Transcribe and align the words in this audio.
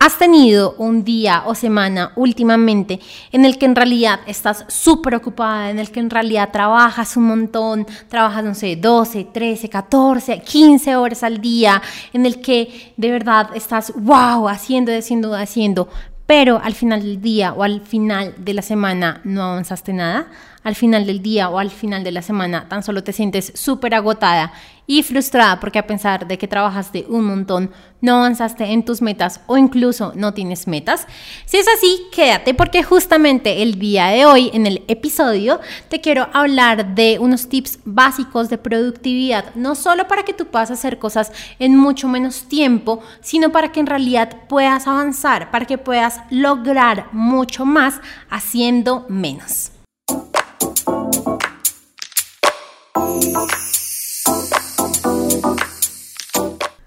¿Has 0.00 0.16
tenido 0.16 0.76
un 0.78 1.02
día 1.02 1.42
o 1.46 1.56
semana 1.56 2.12
últimamente 2.14 3.00
en 3.32 3.44
el 3.44 3.58
que 3.58 3.66
en 3.66 3.74
realidad 3.74 4.20
estás 4.26 4.64
súper 4.68 5.16
ocupada, 5.16 5.70
en 5.70 5.80
el 5.80 5.90
que 5.90 5.98
en 5.98 6.08
realidad 6.08 6.50
trabajas 6.52 7.16
un 7.16 7.24
montón, 7.24 7.84
trabajas, 8.08 8.44
no 8.44 8.54
sé, 8.54 8.76
12, 8.76 9.24
13, 9.32 9.68
14, 9.68 10.40
15 10.40 10.94
horas 10.94 11.24
al 11.24 11.40
día, 11.40 11.82
en 12.12 12.26
el 12.26 12.40
que 12.40 12.92
de 12.96 13.10
verdad 13.10 13.50
estás, 13.56 13.92
wow, 13.96 14.48
haciendo, 14.48 14.96
haciendo, 14.96 15.34
haciendo, 15.34 15.88
pero 16.26 16.60
al 16.62 16.74
final 16.74 17.02
del 17.02 17.20
día 17.20 17.52
o 17.54 17.64
al 17.64 17.80
final 17.80 18.34
de 18.38 18.54
la 18.54 18.62
semana 18.62 19.20
no 19.24 19.42
avanzaste 19.42 19.92
nada? 19.92 20.28
Al 20.68 20.74
final 20.74 21.06
del 21.06 21.22
día 21.22 21.48
o 21.48 21.58
al 21.58 21.70
final 21.70 22.04
de 22.04 22.12
la 22.12 22.20
semana 22.20 22.68
tan 22.68 22.82
solo 22.82 23.02
te 23.02 23.14
sientes 23.14 23.52
súper 23.54 23.94
agotada 23.94 24.52
y 24.86 25.02
frustrada 25.02 25.60
porque 25.60 25.78
a 25.78 25.86
pesar 25.86 26.28
de 26.28 26.36
que 26.36 26.46
trabajaste 26.46 27.06
un 27.08 27.24
montón, 27.24 27.70
no 28.02 28.16
avanzaste 28.16 28.64
en 28.64 28.84
tus 28.84 29.00
metas 29.00 29.40
o 29.46 29.56
incluso 29.56 30.12
no 30.14 30.34
tienes 30.34 30.66
metas. 30.66 31.06
Si 31.46 31.56
es 31.56 31.66
así, 31.68 32.06
quédate 32.12 32.52
porque 32.52 32.82
justamente 32.82 33.62
el 33.62 33.78
día 33.78 34.08
de 34.08 34.26
hoy 34.26 34.50
en 34.52 34.66
el 34.66 34.84
episodio 34.88 35.58
te 35.88 36.02
quiero 36.02 36.28
hablar 36.34 36.94
de 36.94 37.18
unos 37.18 37.48
tips 37.48 37.78
básicos 37.86 38.50
de 38.50 38.58
productividad, 38.58 39.54
no 39.54 39.74
solo 39.74 40.06
para 40.06 40.22
que 40.22 40.34
tú 40.34 40.46
puedas 40.46 40.70
hacer 40.70 40.98
cosas 40.98 41.32
en 41.58 41.76
mucho 41.76 42.08
menos 42.08 42.44
tiempo, 42.44 43.00
sino 43.22 43.52
para 43.52 43.72
que 43.72 43.80
en 43.80 43.86
realidad 43.86 44.36
puedas 44.48 44.86
avanzar, 44.86 45.50
para 45.50 45.64
que 45.64 45.78
puedas 45.78 46.20
lograr 46.30 47.08
mucho 47.12 47.64
más 47.64 48.02
haciendo 48.28 49.06
menos. 49.08 49.72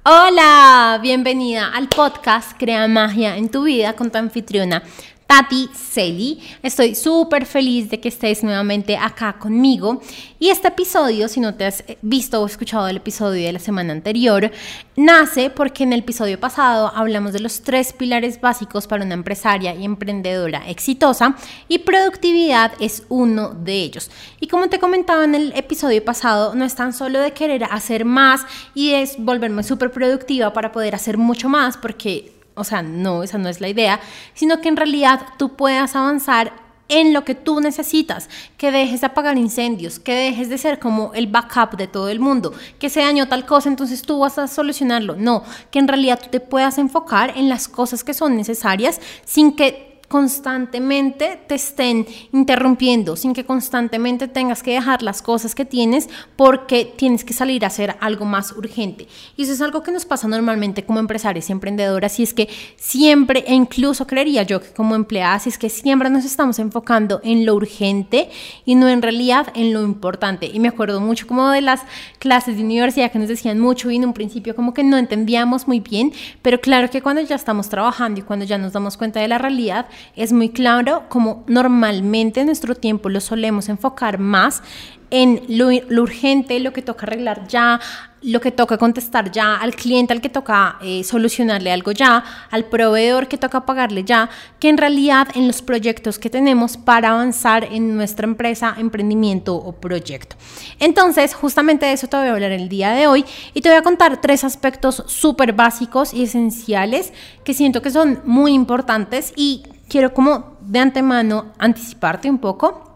Hola, 0.03 0.99
bienvenida 1.01 1.69
al 1.73 1.87
podcast 1.87 2.57
Crea 2.57 2.87
Magia 2.87 3.37
en 3.37 3.49
tu 3.49 3.63
vida 3.63 3.93
con 3.93 4.11
tu 4.11 4.17
anfitriona 4.17 4.83
Tati 5.31 5.69
Celi. 5.73 6.41
Estoy 6.61 6.93
súper 6.93 7.45
feliz 7.45 7.89
de 7.89 8.01
que 8.01 8.09
estés 8.09 8.43
nuevamente 8.43 8.97
acá 8.97 9.39
conmigo. 9.39 10.01
Y 10.39 10.49
este 10.49 10.67
episodio, 10.67 11.29
si 11.29 11.39
no 11.39 11.55
te 11.55 11.63
has 11.63 11.85
visto 12.01 12.41
o 12.41 12.45
escuchado 12.45 12.89
el 12.89 12.97
episodio 12.97 13.45
de 13.45 13.53
la 13.53 13.59
semana 13.59 13.93
anterior, 13.93 14.51
nace 14.97 15.49
porque 15.49 15.83
en 15.83 15.93
el 15.93 15.99
episodio 15.99 16.37
pasado 16.37 16.91
hablamos 16.93 17.31
de 17.31 17.39
los 17.39 17.61
tres 17.61 17.93
pilares 17.93 18.41
básicos 18.41 18.87
para 18.87 19.05
una 19.05 19.13
empresaria 19.13 19.73
y 19.73 19.85
emprendedora 19.85 20.69
exitosa 20.69 21.37
y 21.69 21.79
productividad 21.79 22.73
es 22.81 23.03
uno 23.07 23.51
de 23.51 23.75
ellos. 23.75 24.11
Y 24.41 24.47
como 24.47 24.67
te 24.67 24.79
comentaba 24.79 25.23
en 25.23 25.35
el 25.35 25.53
episodio 25.55 26.03
pasado, 26.03 26.55
no 26.55 26.65
es 26.65 26.75
tan 26.75 26.91
solo 26.91 27.21
de 27.21 27.31
querer 27.31 27.63
hacer 27.63 28.03
más 28.03 28.41
y 28.75 28.95
es 28.95 29.15
volverme 29.17 29.63
súper 29.63 29.91
productiva 29.91 30.51
para 30.51 30.73
poder 30.73 30.93
hacer 30.93 31.17
mucho 31.17 31.47
más 31.47 31.77
porque 31.77 32.40
o 32.61 32.63
sea, 32.63 32.81
no, 32.81 33.23
esa 33.23 33.37
no 33.37 33.49
es 33.49 33.59
la 33.59 33.69
idea, 33.69 33.99
sino 34.33 34.61
que 34.61 34.69
en 34.69 34.77
realidad 34.77 35.21
tú 35.37 35.55
puedas 35.55 35.95
avanzar 35.95 36.53
en 36.91 37.13
lo 37.13 37.23
que 37.23 37.35
tú 37.35 37.61
necesitas, 37.61 38.29
que 38.57 38.69
dejes 38.69 38.99
de 38.99 39.07
apagar 39.07 39.37
incendios, 39.37 39.97
que 39.97 40.13
dejes 40.13 40.49
de 40.49 40.57
ser 40.57 40.77
como 40.77 41.13
el 41.13 41.27
backup 41.27 41.77
de 41.77 41.87
todo 41.87 42.09
el 42.09 42.19
mundo, 42.19 42.53
que 42.79 42.89
se 42.89 42.99
dañó 42.99 43.29
tal 43.29 43.45
cosa, 43.45 43.69
entonces 43.69 44.01
tú 44.01 44.19
vas 44.19 44.37
a 44.37 44.47
solucionarlo. 44.47 45.15
No, 45.15 45.43
que 45.71 45.79
en 45.79 45.87
realidad 45.87 46.19
tú 46.21 46.29
te 46.29 46.41
puedas 46.41 46.77
enfocar 46.77 47.37
en 47.37 47.47
las 47.47 47.69
cosas 47.69 48.03
que 48.03 48.13
son 48.13 48.35
necesarias 48.35 48.99
sin 49.23 49.55
que 49.55 49.90
constantemente 50.11 51.39
te 51.47 51.55
estén 51.55 52.05
interrumpiendo, 52.33 53.15
sin 53.15 53.33
que 53.33 53.45
constantemente 53.45 54.27
tengas 54.27 54.61
que 54.61 54.73
dejar 54.73 55.03
las 55.03 55.21
cosas 55.21 55.55
que 55.55 55.63
tienes 55.63 56.09
porque 56.35 56.83
tienes 56.83 57.23
que 57.23 57.31
salir 57.31 57.63
a 57.63 57.67
hacer 57.67 57.95
algo 58.01 58.25
más 58.25 58.51
urgente. 58.51 59.07
Y 59.37 59.43
eso 59.43 59.53
es 59.53 59.61
algo 59.61 59.83
que 59.83 59.91
nos 59.93 60.03
pasa 60.03 60.27
normalmente 60.27 60.83
como 60.83 60.99
empresarios 60.99 61.47
y 61.47 61.53
emprendedoras, 61.53 62.19
y 62.19 62.23
es 62.23 62.33
que 62.33 62.49
siempre, 62.75 63.45
e 63.47 63.53
incluso 63.53 64.05
creería 64.05 64.43
yo 64.43 64.59
que 64.59 64.73
como 64.73 64.95
empleadas, 64.95 65.47
es 65.47 65.57
que 65.57 65.69
siempre 65.69 66.09
nos 66.09 66.25
estamos 66.25 66.59
enfocando 66.59 67.21
en 67.23 67.45
lo 67.45 67.55
urgente 67.55 68.29
y 68.65 68.75
no 68.75 68.89
en 68.89 69.01
realidad 69.01 69.47
en 69.55 69.71
lo 69.71 69.81
importante. 69.83 70.51
Y 70.53 70.59
me 70.59 70.67
acuerdo 70.67 70.99
mucho 70.99 71.25
como 71.25 71.49
de 71.51 71.61
las 71.61 71.83
clases 72.19 72.57
de 72.57 72.63
universidad 72.65 73.13
que 73.13 73.19
nos 73.19 73.29
decían 73.29 73.59
mucho 73.59 73.89
y 73.89 73.95
en 73.95 74.03
un 74.03 74.13
principio 74.13 74.57
como 74.57 74.73
que 74.73 74.83
no 74.83 74.97
entendíamos 74.97 75.69
muy 75.69 75.79
bien, 75.79 76.11
pero 76.41 76.59
claro 76.59 76.89
que 76.89 77.01
cuando 77.01 77.21
ya 77.21 77.35
estamos 77.35 77.69
trabajando 77.69 78.19
y 78.19 78.23
cuando 78.23 78.43
ya 78.43 78.57
nos 78.57 78.73
damos 78.73 78.97
cuenta 78.97 79.21
de 79.21 79.29
la 79.29 79.37
realidad, 79.37 79.85
es 80.15 80.33
muy 80.33 80.49
claro 80.49 81.03
como 81.09 81.43
normalmente 81.47 82.43
nuestro 82.45 82.75
tiempo 82.75 83.09
lo 83.09 83.21
solemos 83.21 83.69
enfocar 83.69 84.19
más 84.19 84.63
en 85.11 85.43
lo, 85.49 85.67
urgente, 86.01 86.59
lo 86.59 86.73
que 86.73 86.81
toca 86.81 87.05
arreglar 87.05 87.47
ya, 87.47 87.79
lo 88.23 88.39
que 88.39 88.51
toca 88.51 88.77
contestar 88.77 89.31
ya, 89.31 89.55
al 89.55 89.75
cliente 89.75 90.13
al 90.13 90.21
que 90.21 90.29
toca 90.29 90.77
eh, 90.81 91.03
solucionarle 91.03 91.71
algo 91.71 91.91
ya, 91.91 92.23
al 92.49 92.65
proveedor 92.65 93.27
que 93.27 93.37
toca 93.37 93.65
pagarle 93.65 94.03
ya, 94.03 94.29
que 94.59 94.69
en 94.69 94.77
realidad 94.77 95.27
en 95.35 95.47
los 95.47 95.61
proyectos 95.61 96.17
que 96.17 96.29
tenemos 96.29 96.77
para 96.77 97.09
avanzar 97.09 97.65
en 97.65 97.95
nuestra 97.95 98.25
empresa, 98.25 98.73
emprendimiento 98.77 99.55
o 99.55 99.73
proyecto. 99.73 100.37
Entonces, 100.79 101.33
justamente 101.33 101.85
de 101.85 101.93
eso 101.93 102.07
te 102.07 102.17
voy 102.17 102.27
a 102.27 102.33
hablar 102.33 102.51
el 102.51 102.69
día 102.69 102.91
de 102.91 103.07
hoy 103.07 103.25
y 103.53 103.61
te 103.61 103.69
voy 103.69 103.77
a 103.77 103.83
contar 103.83 104.21
tres 104.21 104.43
aspectos 104.43 105.03
súper 105.07 105.53
básicos 105.53 106.13
y 106.13 106.23
esenciales 106.23 107.11
que 107.43 107.53
siento 107.53 107.81
que 107.81 107.91
son 107.91 108.21
muy 108.23 108.53
importantes 108.53 109.33
y 109.35 109.63
quiero 109.89 110.13
como 110.13 110.57
de 110.61 110.79
antemano 110.79 111.51
anticiparte 111.57 112.29
un 112.29 112.37
poco 112.37 112.90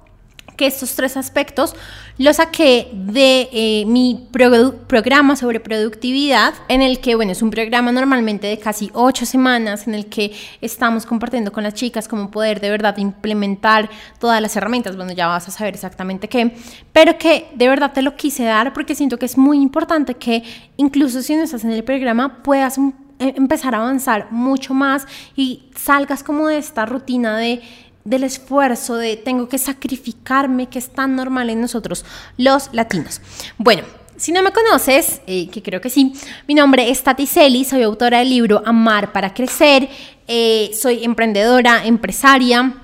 que 0.56 0.68
estos 0.68 0.96
tres 0.96 1.18
aspectos 1.18 1.76
los 2.18 2.38
saqué 2.38 2.90
de 2.94 3.50
eh, 3.52 3.86
mi 3.86 4.28
programa 4.32 5.36
sobre 5.36 5.60
productividad, 5.60 6.54
en 6.70 6.82
el 6.82 7.00
que, 7.00 7.16
bueno, 7.16 7.34
es 7.34 7.42
un 7.42 7.50
programa 7.50 7.92
normalmente 7.92 8.48
de 8.48 8.58
casi 8.58 8.90
ocho 8.94 9.26
semanas, 9.26 9.88
en 9.88 9.96
el 9.96 10.06
que 10.06 10.32
estamos 10.62 11.06
compartiendo 11.06 11.52
con 11.52 11.64
las 11.64 11.74
chicas 11.74 12.08
cómo 12.08 12.32
poder 12.32 12.62
de 12.62 12.70
verdad 12.70 12.98
implementar 12.98 13.90
todas 14.20 14.42
las 14.42 14.56
herramientas, 14.56 14.96
bueno, 14.96 15.12
ya 15.12 15.28
vas 15.28 15.48
a 15.48 15.52
saber 15.52 15.74
exactamente 15.74 16.30
qué, 16.30 16.56
pero 16.94 17.18
que 17.18 17.48
de 17.54 17.68
verdad 17.68 17.92
te 17.92 18.02
lo 18.02 18.16
quise 18.16 18.44
dar 18.44 18.72
porque 18.74 18.96
siento 18.96 19.18
que 19.18 19.26
es 19.26 19.38
muy 19.38 19.62
importante 19.62 20.16
que 20.16 20.44
incluso 20.78 21.22
si 21.22 21.36
no 21.36 21.44
estás 21.44 21.66
en 21.66 21.72
el 21.72 21.84
programa 21.84 22.44
puedas 22.44 22.78
eh, 23.18 23.34
empezar 23.38 23.74
a 23.76 23.78
avanzar 23.78 24.28
mucho 24.32 24.74
más 24.74 25.08
y 25.38 25.64
salgas 25.74 26.22
como 26.22 26.50
de 26.50 26.58
esta 26.58 26.86
rutina 26.86 27.38
de 27.38 27.62
del 28.06 28.24
esfuerzo 28.24 28.96
de 28.96 29.18
tengo 29.18 29.50
que 29.50 29.58
sacrificarme 29.58 30.68
que 30.68 30.80
es 30.80 30.90
tan 30.90 31.16
normal 31.16 31.50
en 31.50 31.60
nosotros 31.60 32.06
los 32.38 32.70
latinos. 32.72 33.20
Bueno, 33.58 33.84
si 34.16 34.32
no 34.32 34.42
me 34.42 34.52
conoces, 34.52 35.22
eh, 35.28 35.50
que 35.50 35.62
creo 35.62 35.82
que 35.82 35.90
sí, 35.90 36.14
mi 36.48 36.54
nombre 36.54 36.90
es 36.90 37.04
Tati 37.04 37.28
Celi, 37.28 37.66
soy 37.66 37.84
autora 37.84 38.20
del 38.20 38.30
libro 38.30 38.64
Amar 38.66 39.12
para 39.12 39.34
Crecer, 39.34 39.90
eh, 40.28 40.72
soy 40.80 41.04
emprendedora, 41.04 41.86
empresaria, 41.86 42.76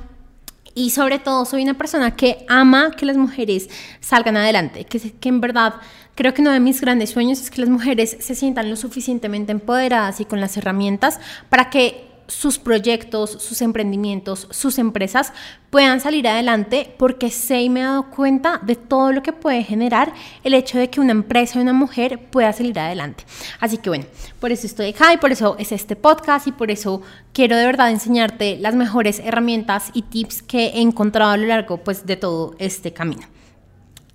y 0.73 0.89
sobre 0.89 1.19
todo 1.19 1.45
soy 1.45 1.63
una 1.63 1.77
persona 1.77 2.15
que 2.15 2.45
ama 2.49 2.91
que 2.91 3.05
las 3.05 3.17
mujeres 3.17 3.69
salgan 3.99 4.37
adelante, 4.37 4.85
que, 4.85 4.99
que 4.99 5.29
en 5.29 5.39
verdad 5.39 5.75
Creo 6.15 6.33
que 6.33 6.41
uno 6.41 6.51
de 6.51 6.59
mis 6.59 6.81
grandes 6.81 7.11
sueños 7.11 7.41
es 7.41 7.49
que 7.49 7.61
las 7.61 7.69
mujeres 7.69 8.17
se 8.19 8.35
sientan 8.35 8.69
lo 8.69 8.75
suficientemente 8.75 9.53
empoderadas 9.53 10.19
y 10.19 10.25
con 10.25 10.41
las 10.41 10.57
herramientas 10.57 11.19
para 11.49 11.69
que 11.69 12.10
sus 12.31 12.57
proyectos, 12.57 13.31
sus 13.31 13.61
emprendimientos, 13.61 14.47
sus 14.51 14.79
empresas 14.79 15.33
puedan 15.69 15.99
salir 15.99 16.27
adelante 16.27 16.93
porque 16.97 17.29
sé 17.29 17.61
y 17.61 17.69
me 17.69 17.81
he 17.81 17.83
dado 17.83 18.09
cuenta 18.09 18.59
de 18.63 18.75
todo 18.75 19.11
lo 19.11 19.21
que 19.21 19.33
puede 19.33 19.63
generar 19.63 20.13
el 20.43 20.53
hecho 20.53 20.77
de 20.77 20.89
que 20.89 21.01
una 21.01 21.11
empresa 21.11 21.59
y 21.59 21.61
una 21.61 21.73
mujer 21.73 22.19
pueda 22.31 22.53
salir 22.53 22.79
adelante. 22.79 23.25
Así 23.59 23.77
que 23.77 23.89
bueno, 23.89 24.05
por 24.39 24.51
eso 24.51 24.65
estoy 24.65 24.89
acá 24.89 25.13
y 25.13 25.17
por 25.17 25.31
eso 25.31 25.55
es 25.59 25.71
este 25.71 25.95
podcast 25.95 26.47
y 26.47 26.51
por 26.53 26.71
eso 26.71 27.01
quiero 27.33 27.57
de 27.57 27.65
verdad 27.65 27.91
enseñarte 27.91 28.57
las 28.57 28.75
mejores 28.75 29.19
herramientas 29.19 29.91
y 29.93 30.03
tips 30.03 30.41
que 30.41 30.67
he 30.67 30.81
encontrado 30.81 31.31
a 31.31 31.37
lo 31.37 31.47
largo 31.47 31.77
pues 31.77 32.05
de 32.05 32.15
todo 32.15 32.55
este 32.59 32.93
camino. 32.93 33.23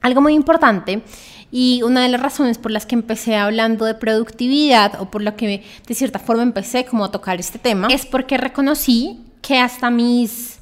Algo 0.01 0.21
muy 0.21 0.35
importante 0.35 1.03
y 1.51 1.83
una 1.83 2.03
de 2.03 2.09
las 2.09 2.21
razones 2.21 2.59
por 2.59 2.71
las 2.71 2.87
que 2.87 2.95
empecé 2.95 3.37
hablando 3.37 3.85
de 3.85 3.95
productividad 3.95 5.01
o 5.01 5.11
por 5.11 5.23
lo 5.23 5.37
que 5.37 5.65
de 5.87 5.95
cierta 5.95 6.19
forma 6.19 6.43
empecé 6.43 6.85
como 6.85 7.05
a 7.05 7.11
tocar 7.11 7.39
este 7.39 7.59
tema 7.59 7.89
es 7.91 8.07
porque 8.07 8.37
reconocí 8.37 9.21
que 9.43 9.59
hasta 9.59 9.91
mis 9.91 10.59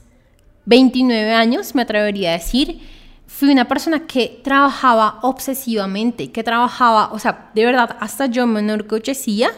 29 0.67 1.33
años, 1.33 1.75
me 1.75 1.83
atrevería 1.83 2.31
a 2.31 2.33
decir, 2.35 2.81
fui 3.27 3.51
una 3.51 3.67
persona 3.67 4.07
que 4.07 4.41
trabajaba 4.43 5.19
obsesivamente, 5.23 6.31
que 6.31 6.43
trabajaba, 6.43 7.13
o 7.13 7.19
sea, 7.19 7.51
de 7.55 7.65
verdad, 7.65 7.97
hasta 8.01 8.27
yo 8.27 8.47
me 8.47 8.61
enorgullecía 8.61 9.51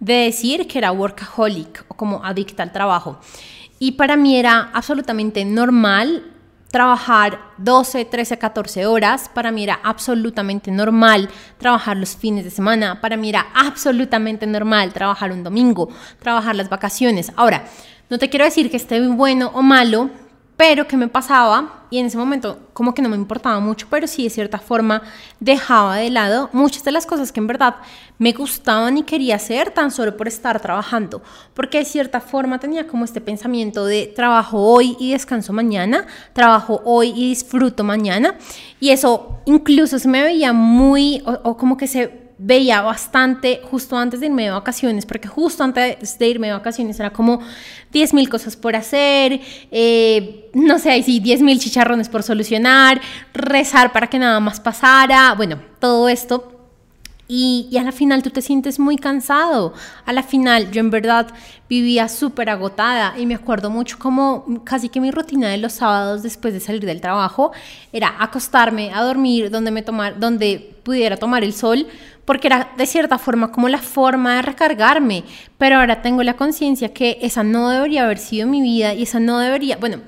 de 0.00 0.14
decir 0.14 0.66
que 0.66 0.78
era 0.78 0.92
workaholic 0.92 1.84
o 1.88 1.94
como 1.94 2.24
adicta 2.24 2.62
al 2.62 2.72
trabajo. 2.72 3.18
Y 3.78 3.92
para 3.92 4.16
mí 4.16 4.36
era 4.36 4.70
absolutamente 4.72 5.44
normal 5.44 6.31
trabajar 6.72 7.38
12, 7.58 8.06
13, 8.06 8.38
14 8.38 8.86
horas. 8.86 9.30
Para 9.32 9.52
mí 9.52 9.62
era 9.62 9.78
absolutamente 9.84 10.72
normal 10.72 11.28
trabajar 11.58 11.96
los 11.96 12.16
fines 12.16 12.44
de 12.44 12.50
semana. 12.50 13.00
Para 13.00 13.16
mí 13.16 13.28
era 13.28 13.46
absolutamente 13.54 14.46
normal 14.48 14.92
trabajar 14.92 15.30
un 15.30 15.44
domingo, 15.44 15.88
trabajar 16.18 16.56
las 16.56 16.68
vacaciones. 16.68 17.30
Ahora, 17.36 17.64
no 18.10 18.18
te 18.18 18.28
quiero 18.28 18.46
decir 18.46 18.70
que 18.70 18.78
esté 18.78 19.06
bueno 19.06 19.52
o 19.54 19.62
malo, 19.62 20.10
pero 20.56 20.86
¿qué 20.86 20.96
me 20.96 21.08
pasaba? 21.08 21.86
Y 21.90 21.98
en 21.98 22.06
ese 22.06 22.16
momento 22.16 22.58
como 22.72 22.94
que 22.94 23.02
no 23.02 23.08
me 23.08 23.16
importaba 23.16 23.60
mucho, 23.60 23.86
pero 23.90 24.06
sí 24.06 24.24
de 24.24 24.30
cierta 24.30 24.58
forma 24.58 25.02
dejaba 25.40 25.96
de 25.96 26.10
lado 26.10 26.48
muchas 26.52 26.84
de 26.84 26.92
las 26.92 27.04
cosas 27.04 27.32
que 27.32 27.40
en 27.40 27.46
verdad 27.46 27.76
me 28.18 28.32
gustaban 28.32 28.96
y 28.96 29.02
quería 29.02 29.36
hacer 29.36 29.72
tan 29.72 29.90
solo 29.90 30.16
por 30.16 30.28
estar 30.28 30.60
trabajando, 30.60 31.22
porque 31.54 31.78
de 31.78 31.84
cierta 31.84 32.20
forma 32.20 32.60
tenía 32.60 32.86
como 32.86 33.04
este 33.04 33.20
pensamiento 33.20 33.84
de 33.84 34.06
trabajo 34.06 34.58
hoy 34.58 34.96
y 35.00 35.12
descanso 35.12 35.52
mañana, 35.52 36.06
trabajo 36.32 36.80
hoy 36.84 37.12
y 37.16 37.30
disfruto 37.30 37.84
mañana, 37.84 38.36
y 38.80 38.90
eso 38.90 39.40
incluso 39.44 39.98
se 39.98 40.08
me 40.08 40.22
veía 40.22 40.52
muy, 40.52 41.22
o, 41.26 41.32
o 41.50 41.56
como 41.56 41.76
que 41.76 41.88
se 41.88 42.21
veía 42.44 42.82
bastante 42.82 43.60
justo 43.62 43.96
antes 43.96 44.18
de 44.18 44.26
irme 44.26 44.44
de 44.44 44.50
vacaciones, 44.50 45.06
porque 45.06 45.28
justo 45.28 45.62
antes 45.62 46.18
de 46.18 46.28
irme 46.28 46.48
de 46.48 46.54
vacaciones 46.54 46.98
era 46.98 47.10
como 47.10 47.40
10 47.92 48.14
mil 48.14 48.28
cosas 48.28 48.56
por 48.56 48.74
hacer, 48.74 49.40
eh, 49.70 50.50
no 50.52 50.78
sé, 50.78 51.00
sí, 51.04 51.20
10 51.20 51.40
mil 51.42 51.60
chicharrones 51.60 52.08
por 52.08 52.24
solucionar, 52.24 53.00
rezar 53.32 53.92
para 53.92 54.08
que 54.08 54.18
nada 54.18 54.40
más 54.40 54.58
pasara, 54.58 55.34
bueno, 55.34 55.62
todo 55.78 56.08
esto. 56.08 56.51
Y, 57.28 57.74
a 57.78 57.82
la 57.82 57.92
final 57.92 58.22
tú 58.22 58.30
te 58.30 58.42
sientes 58.42 58.78
muy 58.78 58.96
cansado. 58.96 59.72
A 60.04 60.12
la 60.12 60.22
final 60.22 60.70
yo 60.70 60.80
en 60.80 60.90
verdad 60.90 61.28
vivía 61.68 62.08
súper 62.08 62.50
agotada 62.50 63.14
y 63.18 63.24
me 63.24 63.34
acuerdo 63.34 63.70
mucho 63.70 63.98
como 63.98 64.62
casi 64.64 64.88
que 64.88 65.00
mi 65.00 65.10
rutina 65.10 65.48
de 65.48 65.56
los 65.56 65.72
sábados 65.72 66.22
después 66.22 66.52
de 66.52 66.60
salir 66.60 66.84
del 66.84 67.00
trabajo 67.00 67.52
era 67.92 68.14
acostarme 68.18 68.92
a 68.92 69.02
dormir 69.02 69.50
donde, 69.50 69.70
me 69.70 69.82
tomar, 69.82 70.20
donde 70.20 70.76
pudiera 70.82 71.16
tomar 71.16 71.44
el 71.44 71.54
sol 71.54 71.86
porque 72.24 72.48
era 72.48 72.72
de 72.76 72.86
cierta 72.86 73.18
forma 73.18 73.50
como 73.50 73.68
la 73.68 73.78
forma 73.78 74.36
de 74.36 74.42
recargarme, 74.42 75.24
pero 75.58 75.78
ahora 75.78 76.02
tengo 76.02 76.22
la 76.22 76.34
conciencia 76.34 76.92
que 76.92 77.18
esa 77.22 77.42
no 77.42 77.70
debería 77.70 78.04
haber 78.04 78.18
sido 78.18 78.46
mi 78.46 78.60
vida 78.60 78.94
y 78.94 79.02
esa 79.02 79.18
no 79.18 79.38
debería, 79.38 79.76
bueno, 79.76 80.00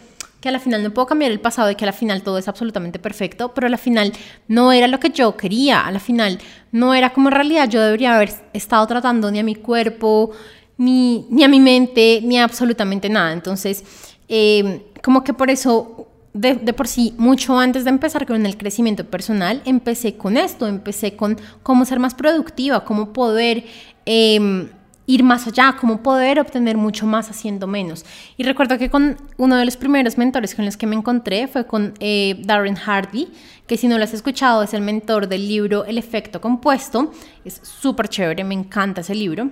que 0.45 0.51
a 0.51 0.53
la 0.53 0.61
final 0.61 0.83
no 0.83 0.91
puedo 0.91 1.07
cambiar 1.07 1.33
el 1.33 1.41
pasado 1.41 1.71
y 1.71 1.75
que 1.75 1.87
a 1.87 1.87
la 1.87 1.95
final 1.95 2.23
todo 2.23 2.37
es 2.37 2.49
absolutamente 2.49 2.99
perfecto, 2.99 3.55
pero 3.55 3.67
a 3.67 3.71
la 3.71 3.79
final 3.79 4.13
no 4.47 4.73
era 4.73 4.89
lo 4.89 5.01
que 5.01 5.09
yo 5.09 5.39
quería, 5.39 5.81
a 5.81 5.91
la 5.91 6.01
final 6.01 6.39
no 6.71 6.93
era 6.93 7.15
como 7.15 7.31
en 7.31 7.35
realidad 7.35 7.67
yo 7.67 7.81
debería 7.81 8.15
haber 8.15 8.31
estado 8.53 8.87
tratando 8.87 9.31
ni 9.31 9.39
a 9.39 9.43
mi 9.43 9.55
cuerpo, 9.55 10.33
ni, 10.77 11.27
ni 11.31 11.45
a 11.45 11.49
mi 11.49 11.61
mente, 11.61 12.21
ni 12.23 12.39
a 12.39 12.45
absolutamente 12.45 13.09
nada. 13.09 13.33
Entonces, 13.33 13.85
eh, 14.29 14.85
como 15.03 15.25
que 15.25 15.33
por 15.33 15.49
eso 15.49 16.09
de, 16.35 16.57
por 16.75 16.89
sí, 16.89 17.15
mucho 17.17 17.59
antes 17.59 17.85
de 17.85 17.91
empezar 17.91 18.27
con 18.27 18.45
el 18.45 18.59
crecimiento 18.59 19.07
personal, 19.07 19.63
empecé 19.65 20.19
con 20.19 20.37
esto, 20.37 20.67
empecé 20.67 21.17
con 21.17 21.39
cómo 21.63 21.87
ser 21.87 22.01
más 22.01 22.13
productiva, 22.13 22.85
cómo 22.85 23.15
poder 23.15 23.65
em, 24.05 24.69
ir 25.07 25.23
más 25.23 25.47
allá, 25.47 25.77
cómo 25.81 26.03
poder 26.03 26.41
obtener 26.41 26.77
mucho 26.77 27.07
más 27.07 27.31
haciendo 27.31 27.67
menos. 27.67 28.05
Y 28.37 28.45
recuerdo 28.45 28.79
que 28.79 28.91
con 28.91 29.17
uno 29.37 29.57
de 29.57 29.65
los 29.65 29.77
primeros 29.77 30.17
mentores 30.17 30.55
con 30.55 30.65
los 30.65 30.77
que 30.77 30.87
me 30.87 30.97
encontré 30.97 31.47
fue 31.47 31.67
con 31.67 31.95
eh, 32.01 32.41
Darren 32.45 32.77
Hardy, 32.77 33.29
que 33.67 33.77
si 33.77 33.89
no 33.89 33.99
lo 33.99 34.05
has 34.05 34.15
escuchado 34.15 34.63
es 34.63 34.75
el 34.75 34.83
mentor 34.83 35.29
del 35.29 35.49
libro 35.49 35.85
El 35.85 35.99
efecto 35.99 36.41
compuesto, 36.41 37.13
es 37.45 37.61
súper 37.63 38.09
chévere, 38.09 38.45
me 38.45 38.55
encanta 38.55 39.03
ese 39.03 39.15
libro. 39.15 39.51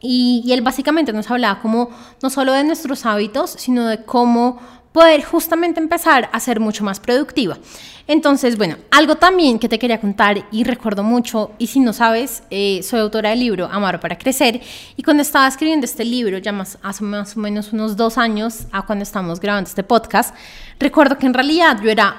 Y, 0.00 0.42
y 0.44 0.52
él 0.52 0.60
básicamente 0.60 1.12
nos 1.12 1.30
hablaba 1.30 1.60
como 1.60 1.88
no 2.22 2.28
solo 2.28 2.52
de 2.52 2.64
nuestros 2.64 3.06
hábitos, 3.06 3.50
sino 3.50 3.86
de 3.86 4.04
cómo 4.04 4.58
poder 4.94 5.24
justamente 5.24 5.80
empezar 5.80 6.30
a 6.32 6.38
ser 6.38 6.60
mucho 6.60 6.84
más 6.84 7.00
productiva. 7.00 7.58
Entonces, 8.06 8.56
bueno, 8.56 8.76
algo 8.92 9.16
también 9.16 9.58
que 9.58 9.68
te 9.68 9.76
quería 9.76 10.00
contar 10.00 10.46
y 10.52 10.62
recuerdo 10.62 11.02
mucho, 11.02 11.50
y 11.58 11.66
si 11.66 11.80
no 11.80 11.92
sabes, 11.92 12.44
eh, 12.50 12.80
soy 12.84 13.00
autora 13.00 13.30
del 13.30 13.40
libro 13.40 13.66
Amar 13.66 13.98
para 13.98 14.16
Crecer, 14.16 14.60
y 14.96 15.02
cuando 15.02 15.24
estaba 15.24 15.48
escribiendo 15.48 15.84
este 15.84 16.04
libro, 16.04 16.38
ya 16.38 16.52
más, 16.52 16.78
hace 16.80 17.02
más 17.02 17.36
o 17.36 17.40
menos 17.40 17.72
unos 17.72 17.96
dos 17.96 18.18
años 18.18 18.68
a 18.70 18.82
cuando 18.82 19.02
estamos 19.02 19.40
grabando 19.40 19.66
este 19.66 19.82
podcast, 19.82 20.32
recuerdo 20.78 21.18
que 21.18 21.26
en 21.26 21.34
realidad 21.34 21.80
yo 21.82 21.90
era 21.90 22.14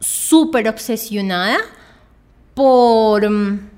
súper 0.00 0.68
obsesionada 0.68 1.58
por 2.54 3.30
mm, 3.30 3.70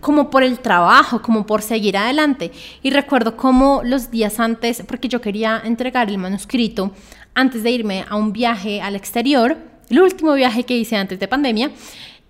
como 0.00 0.30
por 0.30 0.44
el 0.44 0.60
trabajo, 0.60 1.20
como 1.20 1.46
por 1.46 1.62
seguir 1.62 1.96
adelante. 1.96 2.52
Y 2.84 2.90
recuerdo 2.90 3.36
como 3.36 3.82
los 3.82 4.08
días 4.12 4.38
antes, 4.38 4.84
porque 4.86 5.08
yo 5.08 5.20
quería 5.20 5.60
entregar 5.64 6.08
el 6.08 6.18
manuscrito 6.18 6.92
antes 7.36 7.62
de 7.62 7.70
irme 7.70 8.04
a 8.08 8.16
un 8.16 8.32
viaje 8.32 8.80
al 8.80 8.96
exterior, 8.96 9.56
el 9.90 10.00
último 10.00 10.32
viaje 10.32 10.64
que 10.64 10.76
hice 10.76 10.96
antes 10.96 11.20
de 11.20 11.28
pandemia, 11.28 11.70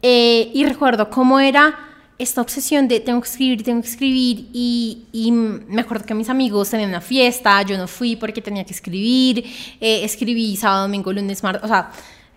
eh, 0.03 0.51
y 0.53 0.65
recuerdo 0.65 1.09
cómo 1.09 1.39
era 1.39 1.79
esta 2.19 2.41
obsesión 2.41 2.89
de 2.89 2.99
tengo 2.99 3.21
que 3.21 3.29
escribir, 3.29 3.63
tengo 3.63 3.81
que 3.83 3.89
escribir, 3.89 4.49
y, 4.53 5.05
y, 5.13 5.31
me 5.31 5.81
acuerdo 5.81 6.05
que 6.05 6.15
mis 6.15 6.29
amigos 6.29 6.71
tenían 6.71 6.89
una 6.89 7.01
fiesta, 7.01 7.63
yo 7.63 7.79
no 7.79 7.87
fui 7.87 8.17
porque 8.17 8.43
tenía 8.43 8.65
que 8.65 8.73
escribir, 8.73 9.45
eh, 9.81 10.03
escribí 10.03 10.57
sábado, 10.57 10.83
domingo, 10.83 11.13
lunes, 11.13 11.41
martes, 11.43 11.63
o 11.63 11.69
sea, 11.69 11.93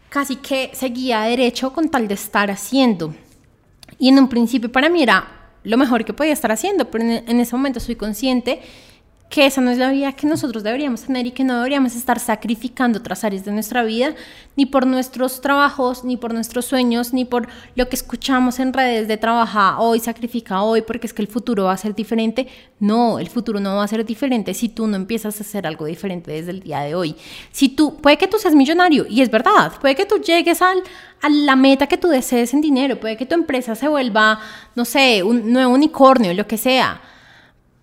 casi 0.09 0.35
que 0.35 0.69
seguía 0.73 1.21
derecho 1.21 1.73
con 1.73 1.89
tal 1.89 2.07
de 2.07 2.13
estar 2.13 2.51
haciendo. 2.51 3.15
Y 3.97 4.09
en 4.09 4.19
un 4.19 4.29
principio 4.29 4.71
para 4.71 4.89
mí 4.89 5.01
era 5.01 5.27
lo 5.63 5.75
mejor 5.75 6.05
que 6.05 6.13
podía 6.13 6.33
estar 6.33 6.51
haciendo, 6.51 6.85
pero 6.91 7.03
en, 7.03 7.23
en 7.27 7.39
ese 7.39 7.55
momento 7.55 7.79
soy 7.79 7.95
consciente 7.95 8.61
que 9.29 9.45
esa 9.45 9.61
no 9.61 9.69
es 9.69 9.77
la 9.77 9.91
vida 9.91 10.11
que 10.13 10.25
nosotros 10.25 10.63
deberíamos 10.63 11.03
tener 11.03 11.27
y 11.27 11.31
que 11.31 11.43
no 11.43 11.57
deberíamos 11.57 11.95
estar 11.95 12.19
sacrificando 12.19 12.97
otras 12.97 13.23
áreas 13.23 13.45
de 13.45 13.51
nuestra 13.51 13.83
vida, 13.83 14.15
ni 14.55 14.65
por 14.65 14.87
nuestros 14.87 15.39
trabajos, 15.39 16.03
ni 16.03 16.17
por 16.17 16.33
nuestros 16.33 16.65
sueños, 16.65 17.13
ni 17.13 17.25
por 17.25 17.47
lo 17.75 17.87
que 17.87 17.95
escuchamos 17.95 18.59
en 18.59 18.73
redes 18.73 19.07
de 19.07 19.17
trabajar 19.17 19.75
hoy, 19.77 19.99
sacrifica 19.99 20.63
hoy, 20.63 20.81
porque 20.81 21.05
es 21.05 21.13
que 21.13 21.21
el 21.21 21.27
futuro 21.27 21.65
va 21.65 21.73
a 21.73 21.77
ser 21.77 21.93
diferente. 21.93 22.47
No, 22.79 23.19
el 23.19 23.29
futuro 23.29 23.59
no 23.59 23.75
va 23.75 23.83
a 23.83 23.87
ser 23.87 24.03
diferente 24.03 24.55
si 24.55 24.67
tú 24.67 24.87
no 24.87 24.95
empiezas 24.95 25.39
a 25.39 25.43
hacer 25.43 25.67
algo 25.67 25.85
diferente 25.85 26.31
desde 26.31 26.49
el 26.49 26.61
día 26.61 26.79
de 26.79 26.95
hoy. 26.95 27.15
Si 27.51 27.69
tú, 27.69 27.97
puede 27.97 28.17
que 28.17 28.27
tú 28.27 28.39
seas 28.39 28.55
millonario, 28.55 29.05
y 29.07 29.21
es 29.21 29.29
verdad, 29.29 29.73
puede 29.79 29.93
que 29.93 30.07
tú 30.07 30.17
llegues 30.17 30.59
al, 30.63 30.81
a 31.21 31.29
la 31.29 31.55
meta 31.55 31.85
que 31.85 31.97
tú 31.97 32.07
desees 32.07 32.55
en 32.55 32.61
dinero, 32.61 32.99
puede 32.99 33.15
que 33.15 33.27
tu 33.27 33.35
empresa 33.35 33.75
se 33.75 33.87
vuelva, 33.87 34.39
no 34.75 34.85
sé, 34.85 35.21
un 35.21 35.53
nuevo 35.53 35.71
unicornio, 35.71 36.33
lo 36.33 36.47
que 36.47 36.57
sea 36.57 36.99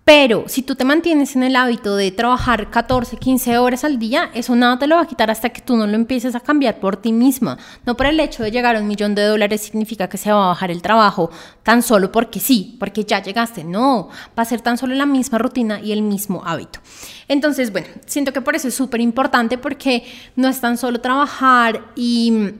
pero 0.07 0.45
si 0.47 0.61
tú 0.61 0.75
te 0.75 0.85
mantienes 0.85 1.35
en 1.35 1.43
el 1.43 1.57
hábito 1.57 1.97
de 1.97 2.11
trabajar 2.11 2.69
14, 2.69 3.17
15 3.17 3.57
horas 3.57 3.83
al 3.83 3.99
día, 3.99 4.31
eso 4.33 4.55
nada 4.55 4.79
te 4.79 4.87
lo 4.87 4.95
va 4.95 5.01
a 5.01 5.05
quitar 5.05 5.29
hasta 5.29 5.49
que 5.49 5.59
tú 5.59 5.75
no 5.75 5.85
lo 5.85 5.95
empieces 5.95 6.33
a 6.33 6.39
cambiar 6.39 6.79
por 6.79 6.95
ti 6.95 7.11
misma. 7.11 7.57
No 7.85 7.97
por 7.97 8.05
el 8.05 8.17
hecho 8.21 8.41
de 8.41 8.49
llegar 8.49 8.77
a 8.77 8.79
un 8.79 8.87
millón 8.87 9.15
de 9.15 9.25
dólares 9.25 9.59
significa 9.59 10.07
que 10.07 10.17
se 10.17 10.31
va 10.31 10.45
a 10.45 10.47
bajar 10.47 10.71
el 10.71 10.81
trabajo 10.81 11.29
tan 11.61 11.81
solo 11.83 12.09
porque 12.09 12.39
sí, 12.39 12.77
porque 12.79 13.03
ya 13.03 13.21
llegaste. 13.21 13.65
No, 13.65 14.07
va 14.27 14.43
a 14.43 14.45
ser 14.45 14.61
tan 14.61 14.77
solo 14.77 14.95
la 14.95 15.05
misma 15.05 15.39
rutina 15.39 15.81
y 15.81 15.91
el 15.91 16.03
mismo 16.03 16.41
hábito. 16.45 16.79
Entonces, 17.27 17.73
bueno, 17.73 17.87
siento 18.05 18.31
que 18.31 18.39
por 18.39 18.55
eso 18.55 18.69
es 18.69 18.75
súper 18.75 19.01
importante 19.01 19.57
porque 19.57 20.05
no 20.37 20.47
es 20.47 20.61
tan 20.61 20.77
solo 20.77 21.01
trabajar 21.01 21.81
y 21.97 22.53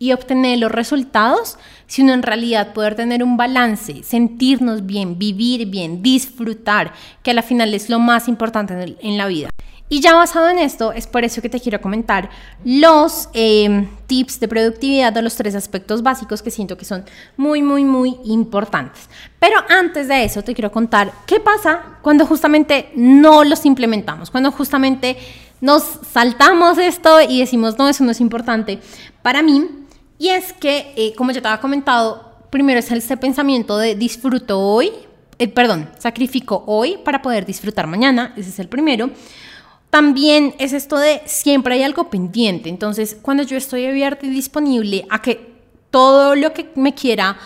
y 0.00 0.12
obtener 0.12 0.58
los 0.58 0.72
resultados, 0.72 1.58
sino 1.86 2.14
en 2.14 2.22
realidad 2.22 2.72
poder 2.72 2.94
tener 2.96 3.22
un 3.22 3.36
balance, 3.36 4.02
sentirnos 4.02 4.86
bien, 4.86 5.18
vivir 5.18 5.66
bien, 5.66 6.02
disfrutar, 6.02 6.94
que 7.22 7.30
a 7.30 7.34
la 7.34 7.42
final 7.42 7.74
es 7.74 7.90
lo 7.90 8.00
más 8.00 8.26
importante 8.26 8.96
en, 8.98 9.18
la 9.18 9.26
vida. 9.26 9.50
Y 9.90 10.00
ya 10.00 10.14
basado 10.14 10.48
en 10.48 10.58
esto, 10.58 10.92
es 10.92 11.06
por 11.06 11.24
eso 11.24 11.42
que 11.42 11.50
te 11.50 11.60
quiero 11.60 11.82
comentar 11.82 12.30
los 12.64 13.28
em, 13.34 13.88
tips 14.06 14.40
de 14.40 14.48
productividad 14.48 15.12
de 15.12 15.20
los 15.20 15.36
tres 15.36 15.54
aspectos 15.54 16.02
básicos 16.02 16.40
que 16.40 16.50
siento 16.50 16.78
que 16.78 16.86
son 16.86 17.04
muy, 17.36 17.60
muy, 17.60 17.84
muy 17.84 18.16
importantes. 18.24 19.10
Pero 19.38 19.58
antes 19.68 20.08
de 20.08 20.24
eso, 20.24 20.42
te 20.42 20.54
quiero 20.54 20.72
contar 20.72 21.12
qué 21.26 21.40
pasa 21.40 21.98
cuando 22.00 22.24
justamente 22.24 22.90
no 22.96 23.44
los 23.44 23.66
implementamos, 23.66 24.30
cuando 24.30 24.50
justamente 24.50 25.18
nos 25.60 25.82
saltamos 26.10 26.78
esto 26.78 27.20
y 27.20 27.40
decimos, 27.40 27.76
no, 27.76 27.88
eso 27.88 28.02
no 28.02 28.12
es 28.12 28.20
importante. 28.22 28.78
Para 29.20 29.42
mí, 29.42 29.79
y 30.20 30.28
es 30.28 30.52
que, 30.52 30.92
eh, 30.96 31.14
como 31.16 31.32
ya 31.32 31.40
te 31.40 31.48
había 31.48 31.62
comentado, 31.62 32.34
primero 32.50 32.78
es 32.78 32.92
este 32.92 33.16
pensamiento 33.16 33.78
de 33.78 33.94
disfruto 33.94 34.60
hoy, 34.60 34.92
eh, 35.38 35.48
perdón, 35.48 35.88
sacrifico 35.98 36.62
hoy 36.66 36.98
para 37.02 37.22
poder 37.22 37.46
disfrutar 37.46 37.86
mañana, 37.86 38.34
ese 38.36 38.50
es 38.50 38.58
el 38.58 38.68
primero. 38.68 39.08
También 39.88 40.54
es 40.58 40.74
esto 40.74 40.98
de 40.98 41.22
siempre 41.24 41.76
hay 41.76 41.84
algo 41.84 42.10
pendiente, 42.10 42.68
entonces 42.68 43.16
cuando 43.22 43.44
yo 43.44 43.56
estoy 43.56 43.86
abierta 43.86 44.26
y 44.26 44.28
disponible 44.28 45.06
a 45.08 45.22
que 45.22 45.54
todo 45.90 46.36
lo 46.36 46.52
que 46.52 46.68
me 46.74 46.94
quiera 46.94 47.38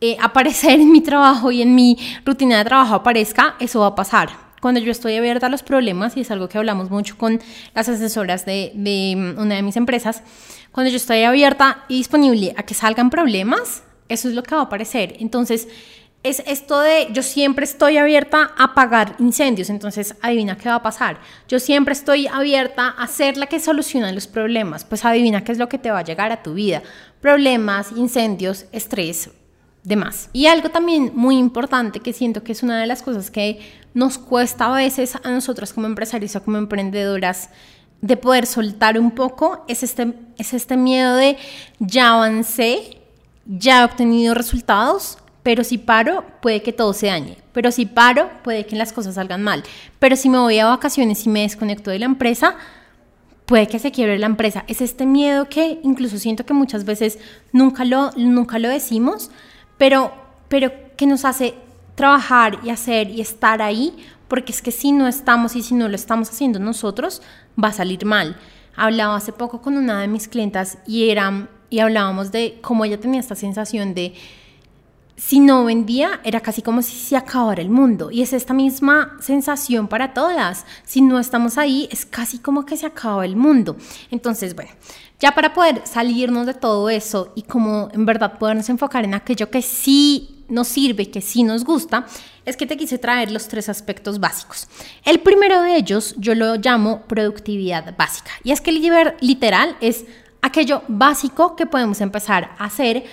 eh, 0.00 0.16
aparecer 0.22 0.80
en 0.80 0.90
mi 0.90 1.02
trabajo 1.02 1.52
y 1.52 1.60
en 1.60 1.74
mi 1.74 1.98
rutina 2.24 2.56
de 2.56 2.64
trabajo 2.64 2.94
aparezca, 2.94 3.56
eso 3.60 3.80
va 3.80 3.88
a 3.88 3.94
pasar. 3.94 4.51
Cuando 4.62 4.78
yo 4.78 4.92
estoy 4.92 5.16
abierta 5.16 5.46
a 5.46 5.48
los 5.48 5.64
problemas, 5.64 6.16
y 6.16 6.20
es 6.20 6.30
algo 6.30 6.48
que 6.48 6.56
hablamos 6.56 6.88
mucho 6.88 7.18
con 7.18 7.40
las 7.74 7.88
asesoras 7.88 8.46
de, 8.46 8.70
de 8.76 9.14
mm, 9.16 9.40
una 9.40 9.56
de 9.56 9.62
mis 9.62 9.76
empresas, 9.76 10.22
cuando 10.70 10.88
yo 10.88 10.98
estoy 10.98 11.24
abierta 11.24 11.84
y 11.88 11.98
disponible 11.98 12.54
a 12.56 12.62
que 12.62 12.72
salgan 12.72 13.10
problemas, 13.10 13.82
eso 14.08 14.28
es 14.28 14.34
lo 14.36 14.44
que 14.44 14.54
va 14.54 14.60
a 14.60 14.64
aparecer. 14.66 15.16
Entonces, 15.18 15.66
es 16.22 16.44
esto 16.46 16.78
de 16.78 17.08
yo 17.10 17.24
siempre 17.24 17.64
estoy 17.64 17.96
abierta 17.96 18.52
a 18.56 18.66
apagar 18.66 19.16
incendios, 19.18 19.68
entonces 19.68 20.14
adivina 20.22 20.56
qué 20.56 20.68
va 20.68 20.76
a 20.76 20.82
pasar. 20.82 21.18
Yo 21.48 21.58
siempre 21.58 21.92
estoy 21.92 22.28
abierta 22.28 22.86
a 22.86 23.08
ser 23.08 23.36
la 23.36 23.46
que 23.46 23.58
soluciona 23.58 24.12
los 24.12 24.28
problemas, 24.28 24.84
pues 24.84 25.04
adivina 25.04 25.42
qué 25.42 25.50
es 25.50 25.58
lo 25.58 25.68
que 25.68 25.78
te 25.78 25.90
va 25.90 25.98
a 25.98 26.04
llegar 26.04 26.30
a 26.30 26.44
tu 26.44 26.54
vida. 26.54 26.84
Problemas, 27.20 27.90
incendios, 27.90 28.66
estrés, 28.70 29.30
demás. 29.84 30.30
Y 30.32 30.46
algo 30.46 30.70
también 30.70 31.12
muy 31.14 31.36
importante 31.36 32.00
que 32.00 32.12
siento 32.12 32.44
que 32.44 32.52
es 32.52 32.62
una 32.62 32.80
de 32.80 32.86
las 32.86 33.02
cosas 33.02 33.30
que 33.30 33.60
nos 33.94 34.18
cuesta 34.18 34.66
a 34.66 34.76
veces 34.76 35.16
a 35.16 35.30
nosotras 35.30 35.72
como 35.72 35.86
empresarios 35.86 36.36
o 36.36 36.42
como 36.42 36.58
emprendedoras 36.58 37.50
de 38.00 38.16
poder 38.16 38.46
soltar 38.46 38.98
un 38.98 39.12
poco 39.12 39.64
es 39.68 39.82
este, 39.82 40.14
es 40.36 40.54
este 40.54 40.76
miedo 40.76 41.16
de 41.16 41.36
ya 41.78 42.14
avancé, 42.14 42.98
ya 43.46 43.80
he 43.80 43.84
obtenido 43.84 44.34
resultados, 44.34 45.18
pero 45.42 45.64
si 45.64 45.78
paro, 45.78 46.24
puede 46.40 46.62
que 46.62 46.72
todo 46.72 46.92
se 46.92 47.08
dañe. 47.08 47.38
Pero 47.52 47.72
si 47.72 47.86
paro, 47.86 48.30
puede 48.44 48.66
que 48.66 48.76
las 48.76 48.92
cosas 48.92 49.16
salgan 49.16 49.42
mal. 49.42 49.62
Pero 49.98 50.16
si 50.16 50.28
me 50.28 50.38
voy 50.38 50.58
a 50.58 50.66
vacaciones 50.66 51.26
y 51.26 51.28
me 51.28 51.42
desconecto 51.42 51.90
de 51.90 51.98
la 51.98 52.06
empresa, 52.06 52.56
puede 53.46 53.66
que 53.66 53.80
se 53.80 53.90
quiebre 53.90 54.18
la 54.18 54.26
empresa. 54.26 54.64
Es 54.68 54.80
este 54.80 55.04
miedo 55.04 55.48
que 55.48 55.80
incluso 55.82 56.18
siento 56.18 56.46
que 56.46 56.54
muchas 56.54 56.84
veces 56.84 57.18
nunca 57.52 57.84
lo, 57.84 58.12
nunca 58.12 58.58
lo 58.58 58.68
decimos, 58.68 59.30
pero, 59.78 60.12
pero 60.48 60.70
que 60.96 61.06
nos 61.06 61.24
hace 61.24 61.54
trabajar 61.94 62.58
y 62.62 62.70
hacer 62.70 63.10
y 63.10 63.20
estar 63.20 63.62
ahí, 63.62 63.96
porque 64.28 64.52
es 64.52 64.62
que 64.62 64.70
si 64.70 64.92
no 64.92 65.08
estamos 65.08 65.56
y 65.56 65.62
si 65.62 65.74
no 65.74 65.88
lo 65.88 65.94
estamos 65.94 66.30
haciendo 66.30 66.58
nosotros, 66.58 67.22
va 67.62 67.68
a 67.68 67.72
salir 67.72 68.04
mal. 68.04 68.36
Hablaba 68.74 69.16
hace 69.16 69.32
poco 69.32 69.60
con 69.60 69.76
una 69.76 70.00
de 70.00 70.08
mis 70.08 70.28
clientas 70.28 70.78
y, 70.86 71.10
era, 71.10 71.48
y 71.68 71.80
hablábamos 71.80 72.32
de 72.32 72.58
cómo 72.62 72.84
ella 72.84 72.98
tenía 72.98 73.20
esta 73.20 73.34
sensación 73.34 73.94
de 73.94 74.14
si 75.16 75.40
no 75.40 75.64
vendía, 75.64 76.20
era 76.24 76.40
casi 76.40 76.62
como 76.62 76.82
si 76.82 76.96
se 76.96 77.16
acabara 77.16 77.62
el 77.62 77.70
mundo. 77.70 78.10
Y 78.10 78.22
es 78.22 78.32
esta 78.32 78.54
misma 78.54 79.16
sensación 79.20 79.88
para 79.88 80.14
todas. 80.14 80.64
Si 80.84 81.00
no 81.00 81.18
estamos 81.18 81.58
ahí, 81.58 81.88
es 81.90 82.06
casi 82.06 82.38
como 82.38 82.64
que 82.64 82.76
se 82.76 82.86
acaba 82.86 83.24
el 83.24 83.36
mundo. 83.36 83.76
Entonces, 84.10 84.54
bueno, 84.54 84.70
ya 85.20 85.32
para 85.32 85.54
poder 85.54 85.82
salirnos 85.84 86.46
de 86.46 86.54
todo 86.54 86.90
eso 86.90 87.32
y 87.36 87.42
como 87.42 87.88
en 87.92 88.04
verdad 88.04 88.38
podernos 88.38 88.68
enfocar 88.68 89.04
en 89.04 89.14
aquello 89.14 89.50
que 89.50 89.62
sí 89.62 90.44
nos 90.48 90.68
sirve, 90.68 91.10
que 91.10 91.20
sí 91.20 91.44
nos 91.44 91.64
gusta, 91.64 92.06
es 92.44 92.56
que 92.56 92.66
te 92.66 92.76
quise 92.76 92.98
traer 92.98 93.30
los 93.30 93.48
tres 93.48 93.68
aspectos 93.68 94.18
básicos. 94.18 94.66
El 95.04 95.20
primero 95.20 95.62
de 95.62 95.76
ellos 95.76 96.14
yo 96.18 96.34
lo 96.34 96.56
llamo 96.56 97.02
productividad 97.02 97.96
básica. 97.96 98.32
Y 98.42 98.50
es 98.50 98.60
que 98.60 98.70
el 98.70 99.14
literal 99.20 99.76
es 99.80 100.04
aquello 100.40 100.82
básico 100.88 101.54
que 101.54 101.66
podemos 101.66 102.00
empezar 102.00 102.56
a 102.58 102.64
hacer 102.64 103.04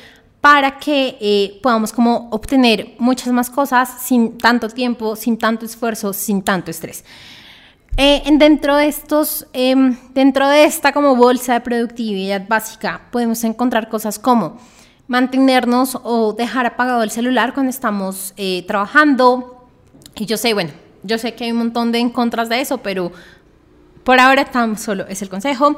para 0.41 0.79
que 0.79 1.17
eh, 1.19 1.59
podamos 1.61 1.91
como 1.91 2.29
obtener 2.31 2.95
muchas 2.97 3.33
más 3.33 3.49
cosas 3.49 3.89
sin 4.01 4.37
tanto 4.37 4.69
tiempo, 4.69 5.15
sin 5.15 5.37
tanto 5.37 5.65
esfuerzo, 5.65 6.13
sin 6.13 6.41
tanto 6.41 6.71
estrés. 6.71 7.03
Eh, 7.97 8.23
dentro 8.37 8.77
de 8.77 8.87
estos, 8.87 9.45
em, 9.51 9.97
dentro 10.13 10.47
de 10.47 10.63
esta 10.63 10.93
como 10.93 11.15
bolsa 11.15 11.53
de 11.53 11.61
productividad 11.61 12.47
básica, 12.47 13.01
podemos 13.11 13.43
encontrar 13.43 13.89
cosas 13.89 14.17
como 14.17 14.57
mantenernos 15.07 15.97
o 16.03 16.33
dejar 16.33 16.65
apagado 16.65 17.03
el 17.03 17.11
celular 17.11 17.53
cuando 17.53 17.71
estamos 17.71 18.33
eh, 18.37 18.63
trabajando. 18.67 19.67
Y 20.15 20.25
yo 20.25 20.37
sé, 20.37 20.53
bueno, 20.53 20.71
yo 21.03 21.17
sé 21.17 21.33
que 21.33 21.45
hay 21.45 21.51
un 21.51 21.57
montón 21.57 21.91
de 21.91 21.99
en 21.99 22.09
contras 22.09 22.47
de 22.47 22.61
eso, 22.61 22.77
pero 22.77 23.11
por 24.03 24.19
ahora 24.19 24.45
tan 24.45 24.77
solo 24.77 25.05
es 25.07 25.21
el 25.21 25.29
consejo. 25.29 25.77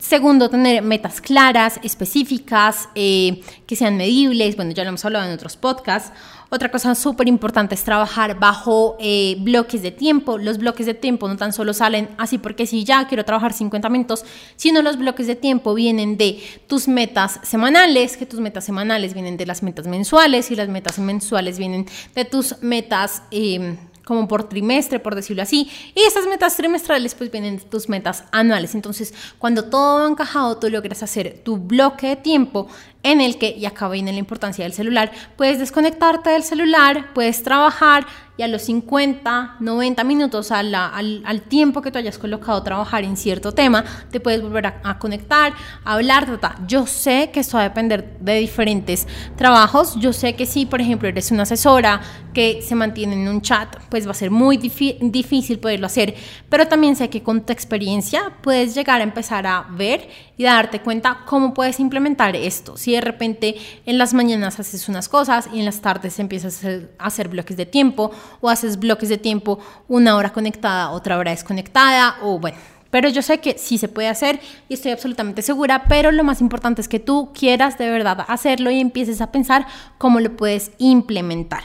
Segundo, 0.00 0.48
tener 0.48 0.82
metas 0.82 1.20
claras, 1.20 1.80
específicas, 1.82 2.88
eh, 2.94 3.42
que 3.66 3.76
sean 3.76 3.96
medibles. 3.96 4.56
Bueno, 4.56 4.72
ya 4.72 4.84
lo 4.84 4.90
hemos 4.90 5.04
hablado 5.04 5.26
en 5.26 5.32
otros 5.32 5.56
podcasts. 5.56 6.12
Otra 6.50 6.70
cosa 6.70 6.94
súper 6.94 7.28
importante 7.28 7.74
es 7.74 7.84
trabajar 7.84 8.38
bajo 8.38 8.96
eh, 9.00 9.36
bloques 9.40 9.82
de 9.82 9.90
tiempo. 9.90 10.38
Los 10.38 10.56
bloques 10.56 10.86
de 10.86 10.94
tiempo 10.94 11.28
no 11.28 11.36
tan 11.36 11.52
solo 11.52 11.74
salen 11.74 12.08
así 12.16 12.38
porque 12.38 12.66
si 12.66 12.84
ya 12.84 13.06
quiero 13.06 13.24
trabajar 13.24 13.52
50 13.52 13.88
minutos, 13.90 14.24
sino 14.56 14.80
los 14.80 14.96
bloques 14.96 15.26
de 15.26 15.36
tiempo 15.36 15.74
vienen 15.74 16.16
de 16.16 16.42
tus 16.66 16.88
metas 16.88 17.40
semanales, 17.42 18.16
que 18.16 18.24
tus 18.24 18.40
metas 18.40 18.64
semanales 18.64 19.12
vienen 19.12 19.36
de 19.36 19.44
las 19.44 19.62
metas 19.62 19.86
mensuales 19.86 20.50
y 20.50 20.56
las 20.56 20.68
metas 20.68 20.98
mensuales 20.98 21.58
vienen 21.58 21.86
de 22.14 22.24
tus 22.24 22.62
metas... 22.62 23.22
Eh, 23.30 23.76
como 24.08 24.26
por 24.26 24.48
trimestre, 24.48 24.98
por 24.98 25.14
decirlo 25.14 25.42
así. 25.42 25.70
Y 25.94 26.00
esas 26.00 26.26
metas 26.26 26.56
trimestrales 26.56 27.14
pues 27.14 27.30
vienen 27.30 27.58
de 27.58 27.64
tus 27.64 27.90
metas 27.90 28.24
anuales. 28.32 28.74
Entonces, 28.74 29.12
cuando 29.36 29.64
todo 29.64 30.00
va 30.00 30.08
encajado, 30.08 30.56
tú 30.56 30.70
logras 30.70 31.02
hacer 31.02 31.42
tu 31.44 31.58
bloque 31.58 32.06
de 32.06 32.16
tiempo 32.16 32.68
en 33.02 33.20
el 33.20 33.36
que, 33.36 33.50
y 33.50 33.66
acá 33.66 33.86
viene 33.90 34.12
la 34.12 34.18
importancia 34.18 34.64
del 34.64 34.72
celular, 34.72 35.12
puedes 35.36 35.58
desconectarte 35.58 36.30
del 36.30 36.42
celular, 36.42 37.12
puedes 37.12 37.42
trabajar 37.42 38.06
y 38.38 38.42
a 38.44 38.48
los 38.48 38.62
50, 38.62 39.56
90 39.58 40.04
minutos, 40.04 40.52
al, 40.52 40.72
al, 40.72 41.42
tiempo 41.48 41.82
que 41.82 41.90
tú 41.90 41.98
hayas 41.98 42.18
colocado 42.18 42.62
trabajar 42.62 43.02
en 43.02 43.16
cierto 43.16 43.50
tema, 43.50 43.84
te 44.12 44.20
puedes 44.20 44.40
volver 44.40 44.66
a, 44.66 44.98
conectar, 45.00 45.52
a 45.84 45.94
hablar, 45.94 46.38
Yo 46.68 46.86
sé 46.86 47.30
que 47.32 47.40
esto 47.40 47.56
va 47.56 47.64
a 47.64 47.68
depender 47.68 48.16
de 48.20 48.34
diferentes 48.34 49.08
trabajos. 49.36 49.96
Yo 49.96 50.12
sé 50.12 50.36
que 50.36 50.46
si, 50.46 50.66
por 50.66 50.80
ejemplo, 50.80 51.08
eres 51.08 51.32
una 51.32 51.42
asesora 51.42 52.00
que 52.32 52.62
se 52.62 52.76
mantiene 52.76 53.14
en 53.14 53.26
un 53.26 53.42
chat, 53.42 53.76
pues 53.88 54.06
va 54.06 54.12
a 54.12 54.14
ser 54.14 54.30
muy 54.30 54.56
difícil 54.56 55.58
poderlo 55.58 55.86
hacer. 55.86 56.14
Pero 56.48 56.68
también 56.68 56.94
sé 56.94 57.10
que 57.10 57.24
con 57.24 57.44
tu 57.44 57.52
experiencia 57.52 58.36
puedes 58.40 58.72
llegar 58.72 59.00
a 59.00 59.04
empezar 59.04 59.48
a 59.48 59.66
ver 59.68 60.08
y 60.38 60.44
darte 60.44 60.80
cuenta 60.80 61.18
cómo 61.26 61.52
puedes 61.52 61.80
implementar 61.80 62.34
esto. 62.34 62.78
Si 62.78 62.92
de 62.92 63.02
repente 63.02 63.56
en 63.84 63.98
las 63.98 64.14
mañanas 64.14 64.58
haces 64.58 64.88
unas 64.88 65.10
cosas 65.10 65.48
y 65.52 65.58
en 65.58 65.66
las 65.66 65.82
tardes 65.82 66.18
empiezas 66.18 66.64
a 66.64 67.04
hacer 67.04 67.28
bloques 67.28 67.58
de 67.58 67.66
tiempo 67.66 68.10
o 68.40 68.48
haces 68.48 68.78
bloques 68.78 69.10
de 69.10 69.18
tiempo 69.18 69.58
una 69.88 70.16
hora 70.16 70.32
conectada, 70.32 70.90
otra 70.90 71.18
hora 71.18 71.32
desconectada 71.32 72.16
o 72.22 72.38
bueno. 72.38 72.56
Pero 72.90 73.10
yo 73.10 73.20
sé 73.20 73.38
que 73.38 73.58
sí 73.58 73.76
se 73.76 73.88
puede 73.88 74.08
hacer 74.08 74.40
y 74.68 74.74
estoy 74.74 74.92
absolutamente 74.92 75.42
segura, 75.42 75.84
pero 75.88 76.10
lo 76.10 76.24
más 76.24 76.40
importante 76.40 76.80
es 76.80 76.88
que 76.88 77.00
tú 77.00 77.32
quieras 77.34 77.76
de 77.76 77.90
verdad 77.90 78.24
hacerlo 78.28 78.70
y 78.70 78.80
empieces 78.80 79.20
a 79.20 79.30
pensar 79.30 79.66
cómo 79.98 80.20
lo 80.20 80.34
puedes 80.36 80.70
implementar. 80.78 81.64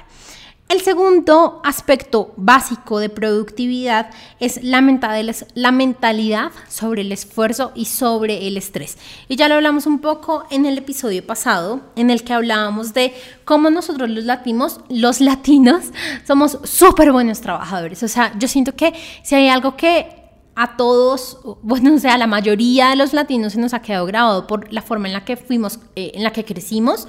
El 0.70 0.82
segundo 0.82 1.62
aspecto 1.64 2.34
básico 2.36 2.98
de 2.98 3.10
productividad 3.10 4.10
es 4.40 4.64
la 4.64 4.82
mentalidad 4.82 6.52
sobre 6.68 7.02
el 7.02 7.12
esfuerzo 7.12 7.72
y 7.76 7.86
sobre 7.86 8.48
el 8.48 8.58
estrés. 8.58 8.98
Y 9.28 9.36
ya 9.36 9.48
lo 9.48 9.56
hablamos 9.56 9.86
un 9.86 10.00
poco 10.00 10.46
en 10.50 10.66
el 10.66 10.78
episodio 10.78 11.26
pasado, 11.26 11.82
en 11.96 12.10
el 12.10 12.24
que 12.24 12.34
hablábamos 12.34 12.94
de 12.94 13.14
cómo 13.46 13.70
nosotros 13.70 14.10
los 14.10 14.24
latinos, 14.24 14.80
los 14.90 15.22
latinos, 15.22 15.86
somos 16.26 16.58
súper 16.64 17.12
buenos 17.12 17.42
trabajadores. 17.42 18.02
O 18.02 18.08
sea, 18.08 18.34
yo 18.40 18.48
siento 18.48 18.76
que 18.76 18.94
si 19.22 19.36
hay 19.36 19.50
algo 19.50 19.78
que 19.78 20.24
a 20.56 20.76
todos, 20.78 21.40
bueno, 21.62 21.96
o 21.96 22.00
sea, 22.00 22.16
a 22.16 22.18
la 22.18 22.28
mayoría 22.28 22.90
de 22.90 22.96
los 22.96 23.14
latinos 23.14 23.54
se 23.54 23.60
nos 23.60 23.74
ha 23.74 23.82
quedado 23.82 24.06
grabado 24.06 24.48
por 24.48 24.72
la 24.72 24.82
forma 24.82 25.08
en 25.08 25.14
la 25.14 25.26
que 25.26 25.38
fuimos, 25.38 25.80
eh, 25.96 26.12
en 26.16 26.24
la 26.24 26.32
que 26.32 26.46
crecimos, 26.46 27.08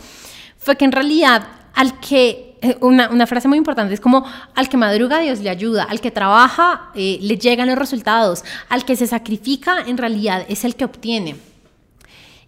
fue 0.58 0.76
que 0.76 0.84
en 0.84 0.92
realidad 0.92 1.46
al 1.74 1.98
que 2.00 2.53
una, 2.80 3.10
una, 3.10 3.26
frase 3.26 3.48
muy 3.48 3.58
importante 3.58 3.94
es 3.94 4.00
como 4.00 4.24
al 4.54 4.68
que 4.68 4.76
madruga 4.76 5.20
Dios 5.20 5.40
le 5.40 5.50
ayuda, 5.50 5.84
al 5.84 6.00
que 6.00 6.10
trabaja 6.10 6.90
eh, 6.94 7.18
le 7.20 7.36
llegan 7.36 7.68
los 7.68 7.78
resultados, 7.78 8.44
al 8.68 8.84
que 8.84 8.96
se 8.96 9.06
sacrifica 9.06 9.78
en 9.86 9.98
realidad 9.98 10.44
es 10.48 10.64
el 10.64 10.76
que 10.76 10.84
obtiene. 10.84 11.53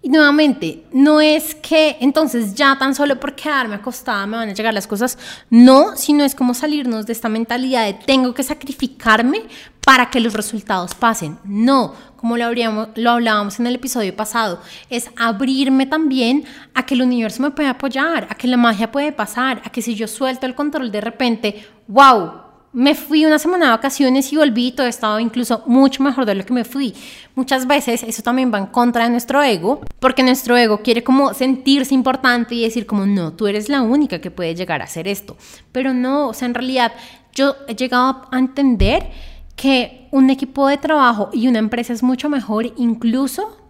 Y 0.06 0.08
nuevamente, 0.08 0.84
no 0.92 1.20
es 1.20 1.56
que 1.56 1.96
entonces 2.00 2.54
ya 2.54 2.78
tan 2.78 2.94
solo 2.94 3.18
por 3.18 3.34
quedarme 3.34 3.75
acostada 3.75 4.25
me 4.25 4.36
van 4.36 4.50
a 4.50 4.54
llegar 4.54 4.72
las 4.72 4.86
cosas, 4.86 5.18
no, 5.50 5.96
sino 5.96 6.22
es 6.22 6.36
como 6.36 6.54
salirnos 6.54 7.06
de 7.06 7.12
esta 7.12 7.28
mentalidad 7.28 7.84
de 7.84 7.94
tengo 7.94 8.32
que 8.32 8.44
sacrificarme 8.44 9.42
para 9.84 10.08
que 10.08 10.20
los 10.20 10.34
resultados 10.34 10.94
pasen. 10.94 11.40
No, 11.42 11.92
como 12.14 12.36
lo, 12.36 12.52
lo 12.94 13.10
hablábamos 13.10 13.58
en 13.58 13.66
el 13.66 13.75
episodio 13.75 14.14
pasado, 14.14 14.60
es 14.90 15.10
abrirme 15.16 15.86
también 15.86 16.44
a 16.72 16.86
que 16.86 16.94
el 16.94 17.02
universo 17.02 17.42
me 17.42 17.50
puede 17.50 17.68
apoyar, 17.68 18.28
a 18.30 18.36
que 18.36 18.46
la 18.46 18.56
magia 18.56 18.92
puede 18.92 19.10
pasar, 19.10 19.60
a 19.64 19.70
que 19.70 19.82
si 19.82 19.96
yo 19.96 20.06
suelto 20.06 20.46
el 20.46 20.54
control 20.54 20.92
de 20.92 21.00
repente, 21.00 21.66
wow, 21.88 22.46
me 22.73 22.94
fui 22.94 23.25
una 23.25 23.38
semana 23.38 23.66
de 23.66 23.70
vacaciones 23.73 24.32
y 24.32 24.37
volví 24.37 24.73
todo 24.73 24.87
estaba 24.87 25.20
incluso 25.23 25.62
mucho 25.66 26.02
mejor 26.02 26.26
de 26.26 26.35
lo 26.35 26.44
que 26.44 26.52
me 26.52 26.64
fui. 26.64 26.94
Muchas 27.35 27.66
veces 27.66 28.02
eso 28.02 28.23
también 28.23 28.52
va 28.52 28.58
en 28.58 28.66
contra 28.66 29.04
de 29.04 29.11
nuestro 29.11 29.42
ego, 29.42 29.80
porque 29.99 30.23
nuestro 30.23 30.56
ego 30.56 30.78
quiere 30.82 31.02
como 31.02 31.32
sentirse 31.32 31.94
importante 31.94 32.54
y 32.54 32.62
decir 32.62 32.87
como, 32.87 33.06
no, 33.06 33.32
tú 33.32 33.46
eres 33.46 33.68
la 33.68 33.82
única 33.82 34.20
que 34.20 34.30
puede 34.30 34.54
llegar 34.54 34.82
a 34.82 34.85
hacer 34.85 35.08
esto. 35.08 35.37
Pero 35.73 35.94
no, 35.94 36.28
o 36.28 36.35
sea, 36.35 36.46
en 36.46 36.54
realidad 36.54 36.92
yo 37.32 37.56
he 37.66 37.75
llegado 37.75 38.28
a 38.30 38.38
entender 38.38 39.11
que 39.56 40.08
un 40.11 40.30
equipo 40.30 40.68
de 40.68 40.76
trabajo 40.76 41.30
y 41.32 41.49
una 41.49 41.58
empresa 41.58 41.92
es 41.92 42.02
mucho 42.02 42.28
mejor 42.28 42.73
incluso 42.76 43.65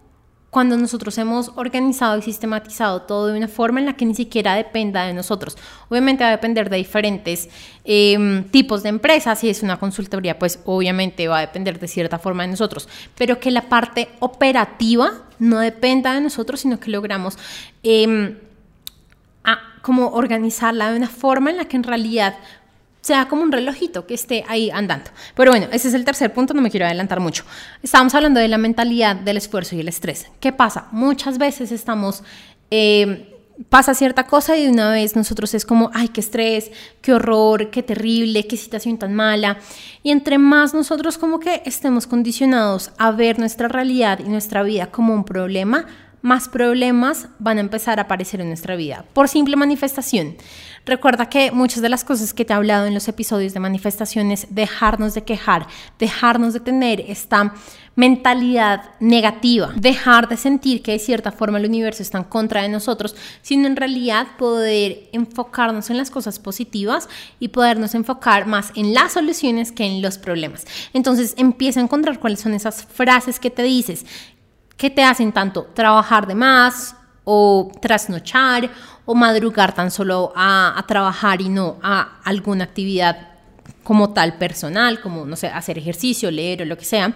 cuando 0.57 0.75
nosotros 0.75 1.15
hemos 1.19 1.51
organizado 1.53 2.17
y 2.17 2.23
sistematizado 2.23 3.03
todo 3.03 3.27
de 3.27 3.37
una 3.37 3.47
forma 3.47 3.79
en 3.79 3.85
la 3.85 3.93
que 3.93 4.07
ni 4.07 4.15
siquiera 4.15 4.55
dependa 4.55 5.05
de 5.05 5.13
nosotros. 5.13 5.55
Obviamente 5.87 6.23
va 6.23 6.29
a 6.29 6.31
depender 6.31 6.67
de 6.71 6.77
diferentes 6.77 7.47
em, 7.83 8.43
tipos 8.45 8.81
de 8.81 8.89
empresas. 8.89 9.37
Si 9.37 9.51
es 9.51 9.61
una 9.61 9.77
consultoría, 9.77 10.39
pues 10.39 10.59
obviamente 10.65 11.27
va 11.27 11.37
a 11.37 11.41
depender 11.41 11.79
de 11.79 11.87
cierta 11.87 12.17
forma 12.17 12.41
de 12.41 12.49
nosotros. 12.49 12.89
Pero 13.15 13.39
que 13.39 13.51
la 13.51 13.69
parte 13.69 14.09
operativa 14.17 15.11
no 15.37 15.59
dependa 15.59 16.15
de 16.15 16.21
nosotros, 16.21 16.61
sino 16.61 16.79
que 16.79 16.89
logramos 16.89 17.37
em, 17.83 18.35
como 19.83 20.07
organizarla 20.07 20.89
de 20.89 20.97
una 20.97 21.07
forma 21.07 21.51
en 21.51 21.57
la 21.57 21.65
que 21.65 21.77
en 21.77 21.83
realidad 21.83 22.33
sea 23.01 23.27
como 23.27 23.43
un 23.43 23.51
relojito 23.51 24.05
que 24.05 24.13
esté 24.13 24.43
ahí 24.47 24.69
andando. 24.69 25.09
Pero 25.35 25.51
bueno, 25.51 25.67
ese 25.71 25.87
es 25.87 25.93
el 25.93 26.05
tercer 26.05 26.33
punto, 26.33 26.53
no 26.53 26.61
me 26.61 26.71
quiero 26.71 26.85
adelantar 26.85 27.19
mucho. 27.19 27.43
Estamos 27.81 28.13
hablando 28.15 28.39
de 28.39 28.47
la 28.47 28.57
mentalidad 28.57 29.15
del 29.15 29.37
esfuerzo 29.37 29.75
y 29.75 29.79
el 29.79 29.87
estrés. 29.87 30.27
¿Qué 30.39 30.51
pasa? 30.51 30.87
Muchas 30.91 31.37
veces 31.37 31.71
estamos... 31.71 32.23
Eh, 32.69 33.33
pasa 33.69 33.93
cierta 33.93 34.25
cosa 34.25 34.55
y 34.55 34.65
de 34.65 34.71
una 34.71 34.91
vez 34.91 35.15
nosotros 35.15 35.53
es 35.53 35.65
como, 35.65 35.89
ay, 35.93 36.09
qué 36.09 36.21
estrés, 36.21 36.71
qué 37.01 37.13
horror, 37.13 37.69
qué 37.69 37.83
terrible, 37.83 38.45
qué 38.47 38.57
situación 38.57 38.97
tan 38.97 39.13
mala. 39.13 39.57
Y 40.03 40.11
entre 40.11 40.37
más 40.37 40.73
nosotros 40.73 41.17
como 41.17 41.39
que 41.39 41.63
estemos 41.65 42.07
condicionados 42.07 42.91
a 42.97 43.11
ver 43.11 43.39
nuestra 43.39 43.67
realidad 43.67 44.19
y 44.19 44.29
nuestra 44.29 44.63
vida 44.63 44.87
como 44.87 45.13
un 45.13 45.23
problema, 45.23 45.87
más 46.21 46.49
problemas 46.49 47.27
van 47.39 47.57
a 47.57 47.61
empezar 47.61 47.99
a 47.99 48.03
aparecer 48.03 48.41
en 48.41 48.47
nuestra 48.47 48.75
vida 48.75 49.05
por 49.13 49.27
simple 49.27 49.55
manifestación. 49.55 50.35
Recuerda 50.85 51.29
que 51.29 51.51
muchas 51.51 51.81
de 51.81 51.89
las 51.89 52.05
cosas 52.05 52.33
que 52.33 52.45
te 52.45 52.53
he 52.53 52.55
hablado 52.55 52.85
en 52.85 52.93
los 52.93 53.09
episodios 53.09 53.53
de 53.53 53.59
manifestaciones, 53.59 54.47
dejarnos 54.49 55.13
de 55.13 55.23
quejar, 55.23 55.67
dejarnos 55.99 56.53
de 56.53 56.61
tener 56.61 57.01
esta 57.01 57.53
mentalidad 57.97 58.91
negativa, 58.99 59.73
dejar 59.75 60.29
de 60.29 60.37
sentir 60.37 60.81
que 60.83 60.93
de 60.93 60.99
cierta 60.99 61.31
forma 61.31 61.57
el 61.57 61.65
universo 61.65 62.03
está 62.03 62.19
en 62.19 62.23
contra 62.23 62.61
de 62.61 62.69
nosotros, 62.69 63.15
sino 63.41 63.67
en 63.67 63.75
realidad 63.75 64.27
poder 64.37 65.09
enfocarnos 65.11 65.89
en 65.89 65.97
las 65.97 66.11
cosas 66.11 66.39
positivas 66.39 67.09
y 67.39 67.49
podernos 67.49 67.95
enfocar 67.95 68.45
más 68.45 68.71
en 68.75 68.93
las 68.93 69.13
soluciones 69.13 69.71
que 69.71 69.83
en 69.83 70.01
los 70.01 70.17
problemas. 70.17 70.65
Entonces 70.93 71.33
empieza 71.37 71.79
a 71.79 71.83
encontrar 71.83 72.19
cuáles 72.19 72.39
son 72.39 72.53
esas 72.53 72.85
frases 72.85 73.39
que 73.39 73.49
te 73.49 73.63
dices 73.63 74.05
que 74.77 74.89
te 74.89 75.03
hacen 75.03 75.31
tanto 75.31 75.63
trabajar 75.73 76.27
de 76.27 76.35
más 76.35 76.95
o 77.23 77.71
trasnochar 77.81 78.69
o 79.05 79.15
madrugar 79.15 79.73
tan 79.73 79.91
solo 79.91 80.31
a, 80.35 80.83
trabajar 80.87 81.41
y 81.41 81.49
no 81.49 81.77
a 81.81 82.19
alguna 82.23 82.65
actividad 82.65 83.29
como 83.83 84.13
tal 84.13 84.37
personal, 84.37 85.01
como, 85.01 85.25
no 85.25 85.35
sé, 85.35 85.47
hacer 85.47 85.77
ejercicio, 85.77 86.29
leer 86.29 86.61
o 86.61 86.65
lo 86.65 86.77
que 86.77 86.85
sea. 86.85 87.13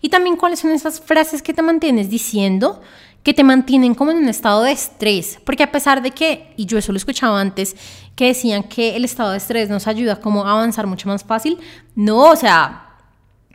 Y 0.00 0.08
también 0.08 0.36
cuáles 0.36 0.60
son 0.60 0.70
esas 0.70 1.00
frases 1.00 1.42
que 1.42 1.54
te 1.54 1.62
mantienes 1.62 2.10
diciendo 2.10 2.82
que 3.22 3.32
te 3.32 3.42
mantienen 3.42 3.94
como 3.94 4.10
en 4.10 4.18
un 4.18 4.28
estado 4.28 4.62
de 4.62 4.72
estrés, 4.72 5.38
porque 5.44 5.62
a 5.62 5.72
pesar 5.72 6.02
de 6.02 6.10
que, 6.10 6.52
y 6.56 6.66
yo 6.66 6.76
eso 6.76 6.92
lo 6.92 6.98
escuchaba 6.98 7.40
antes, 7.40 7.74
que 8.14 8.26
decían 8.26 8.64
que 8.64 8.96
el 8.96 9.04
estado 9.04 9.30
de 9.30 9.38
estrés 9.38 9.70
nos 9.70 9.86
ayuda 9.86 10.20
como 10.20 10.46
a 10.46 10.52
avanzar 10.52 10.86
mucho 10.86 11.08
más 11.08 11.24
fácil, 11.24 11.58
no, 11.94 12.30
o 12.30 12.36
sea, 12.36 12.83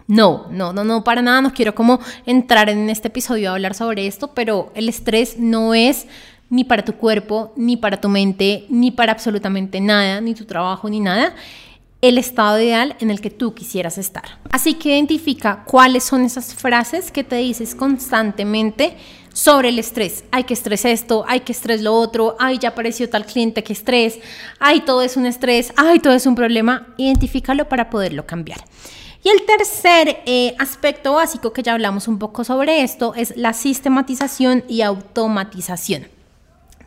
no, 0.09 0.47
no, 0.49 0.73
no, 0.73 0.83
no, 0.83 1.03
para 1.03 1.21
nada, 1.21 1.39
no 1.39 1.53
quiero 1.53 1.75
como 1.75 1.99
entrar 2.25 2.67
en 2.67 2.89
este 2.89 3.09
episodio 3.09 3.51
a 3.51 3.53
hablar 3.53 3.75
sobre 3.75 4.07
esto, 4.07 4.33
pero 4.33 4.71
el 4.73 4.89
estrés 4.89 5.37
no 5.37 5.75
es 5.75 6.07
ni 6.49 6.63
para 6.63 6.83
tu 6.83 6.93
cuerpo, 6.93 7.53
ni 7.55 7.77
para 7.77 8.01
tu 8.01 8.09
mente, 8.09 8.65
ni 8.69 8.89
para 8.89 9.11
absolutamente 9.11 9.79
nada, 9.79 10.19
ni 10.19 10.33
tu 10.33 10.45
trabajo, 10.45 10.89
ni 10.89 10.99
nada, 10.99 11.35
el 12.01 12.17
estado 12.17 12.59
ideal 12.59 12.95
en 12.99 13.11
el 13.11 13.21
que 13.21 13.29
tú 13.29 13.53
quisieras 13.53 13.99
estar. 13.99 14.39
Así 14.49 14.73
que 14.73 14.95
identifica 14.95 15.63
cuáles 15.63 16.05
son 16.05 16.25
esas 16.25 16.55
frases 16.55 17.11
que 17.11 17.23
te 17.23 17.35
dices 17.35 17.75
constantemente 17.75 18.97
sobre 19.31 19.69
el 19.69 19.77
estrés. 19.77 20.23
Hay 20.31 20.45
que 20.45 20.55
estrés 20.55 20.85
esto, 20.85 21.23
hay 21.27 21.41
que 21.41 21.51
estrés 21.51 21.83
lo 21.83 21.93
otro, 21.93 22.35
ay, 22.39 22.57
ya 22.57 22.69
apareció 22.69 23.07
tal 23.11 23.27
cliente 23.27 23.63
que 23.63 23.73
estrés, 23.73 24.17
ay, 24.57 24.81
todo 24.81 25.03
es 25.03 25.17
un 25.17 25.27
estrés, 25.27 25.71
ay, 25.75 25.99
todo 25.99 26.13
es 26.13 26.25
un 26.25 26.33
problema. 26.33 26.87
Identifícalo 26.97 27.69
para 27.69 27.91
poderlo 27.91 28.25
cambiar. 28.25 28.59
Y 29.23 29.29
el 29.29 29.45
tercer 29.45 30.21
eh, 30.25 30.55
aspecto 30.59 31.13
básico 31.13 31.51
que 31.51 31.63
ya 31.63 31.73
hablamos 31.73 32.07
un 32.07 32.19
poco 32.19 32.43
sobre 32.43 32.83
esto 32.83 33.13
es 33.15 33.35
la 33.35 33.53
sistematización 33.53 34.63
y 34.69 34.81
automatización. 34.81 36.07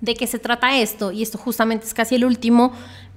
¿De 0.00 0.14
qué 0.14 0.26
se 0.26 0.38
trata 0.38 0.78
esto? 0.78 1.12
Y 1.12 1.22
esto 1.22 1.38
justamente 1.38 1.86
es 1.86 1.94
casi 1.94 2.14
el 2.14 2.24
último 2.24 2.72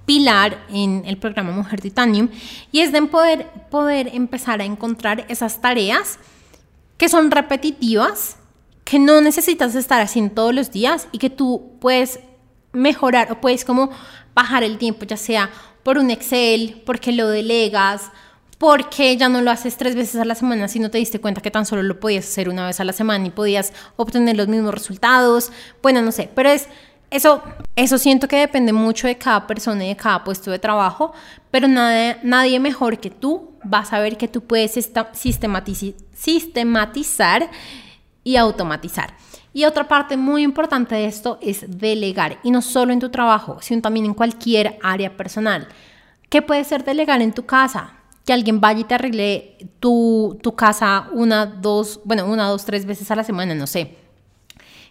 pilar 0.06 0.64
en 0.70 1.04
el 1.06 1.18
programa 1.18 1.52
Mujer 1.52 1.82
Titanium 1.82 2.30
y 2.72 2.82
es 2.82 2.92
de 2.92 3.02
poder, 3.04 3.48
poder 3.72 4.12
empezar 4.14 4.62
a 4.62 4.66
encontrar 4.66 5.26
esas 5.30 5.62
tareas 5.62 6.20
que 6.98 7.10
son 7.10 7.32
repetitivas, 7.32 8.38
que 8.84 9.00
no 9.00 9.20
necesitas 9.22 9.74
estar 9.76 10.02
haciendo 10.02 10.36
todos 10.36 10.54
los 10.54 10.72
días 10.72 11.08
y 11.12 11.18
que 11.18 11.30
tú 11.30 11.72
puedes 11.80 12.20
mejorar 12.72 13.32
o 13.32 13.42
puedes 13.42 13.66
como 13.66 13.90
bajar 14.36 14.64
el 14.64 14.78
tiempo, 14.78 15.06
ya 15.06 15.18
sea 15.18 15.50
por 15.84 15.98
un 15.98 16.12
Excel, 16.12 16.82
porque 16.86 17.12
lo 17.12 17.28
delegas, 17.30 18.12
porque 18.58 19.18
ya 19.18 19.30
no 19.30 19.42
lo 19.42 19.52
haces 19.52 19.78
tres 19.78 19.96
veces 19.96 20.16
a 20.22 20.26
la 20.26 20.36
semana 20.36 20.68
si 20.68 20.80
no 20.80 20.90
te 20.90 20.98
diste 20.98 21.20
cuenta 21.20 21.42
que 21.42 21.52
tan 21.52 21.66
solo 21.66 21.84
lo 21.84 22.00
podías 22.00 22.26
hacer 22.26 22.48
una 22.50 22.66
vez 22.66 22.80
a 22.80 22.84
la 22.84 22.94
semana 22.94 23.28
y 23.28 23.32
podías 23.32 23.74
obtener 23.98 24.38
los 24.38 24.48
mismos 24.48 24.74
resultados. 24.74 25.52
Bueno, 25.82 26.02
no 26.02 26.12
sé, 26.12 26.30
pero 26.34 26.50
es 26.50 26.68
eso, 27.12 27.44
eso 27.76 27.98
siento 27.98 28.28
que 28.28 28.38
depende 28.38 28.74
mucho 28.74 29.08
de 29.08 29.18
cada 29.18 29.46
persona 29.46 29.86
y 29.86 29.90
de 29.90 29.96
cada 29.96 30.24
puesto 30.24 30.52
de 30.52 30.60
trabajo, 30.60 31.14
pero 31.52 31.68
nadie, 31.68 32.60
mejor 32.60 33.00
que 33.00 33.10
tú 33.10 33.52
va 33.72 33.80
a 33.80 33.86
saber 33.86 34.18
que 34.18 34.28
tú 34.28 34.42
puedes 34.42 34.72
sistematizar 36.14 37.50
y 38.24 38.36
automatizar. 38.38 39.16
Y 39.54 39.64
otra 39.66 39.88
parte 39.88 40.18
muy 40.18 40.42
importante 40.44 40.96
de 40.96 41.06
esto 41.06 41.38
es 41.42 41.66
delegar, 41.68 42.40
y 42.44 42.52
no 42.52 42.62
solo 42.62 42.92
en 42.92 43.00
tu 43.00 43.10
trabajo, 43.10 43.60
sino 43.62 43.82
también 43.82 44.08
en 44.08 44.14
cualquier 44.14 44.78
área 44.84 45.16
personal. 45.16 45.68
¿Qué 46.28 46.42
puede 46.42 46.64
ser 46.66 46.84
delegar 46.84 47.22
en 47.22 47.34
tu 47.34 47.46
casa? 47.46 47.94
Que 48.26 48.34
alguien 48.34 48.60
vaya 48.60 48.80
y 48.80 48.84
te 48.84 48.96
arregle 48.96 49.58
tu, 49.80 50.40
tu 50.42 50.56
casa 50.56 51.10
una, 51.14 51.46
dos, 51.46 52.02
bueno, 52.04 52.26
una, 52.26 52.48
dos, 52.48 52.66
tres 52.66 52.86
veces 52.86 53.10
a 53.12 53.16
la 53.16 53.24
semana, 53.24 53.54
no 53.54 53.68
sé. 53.68 53.96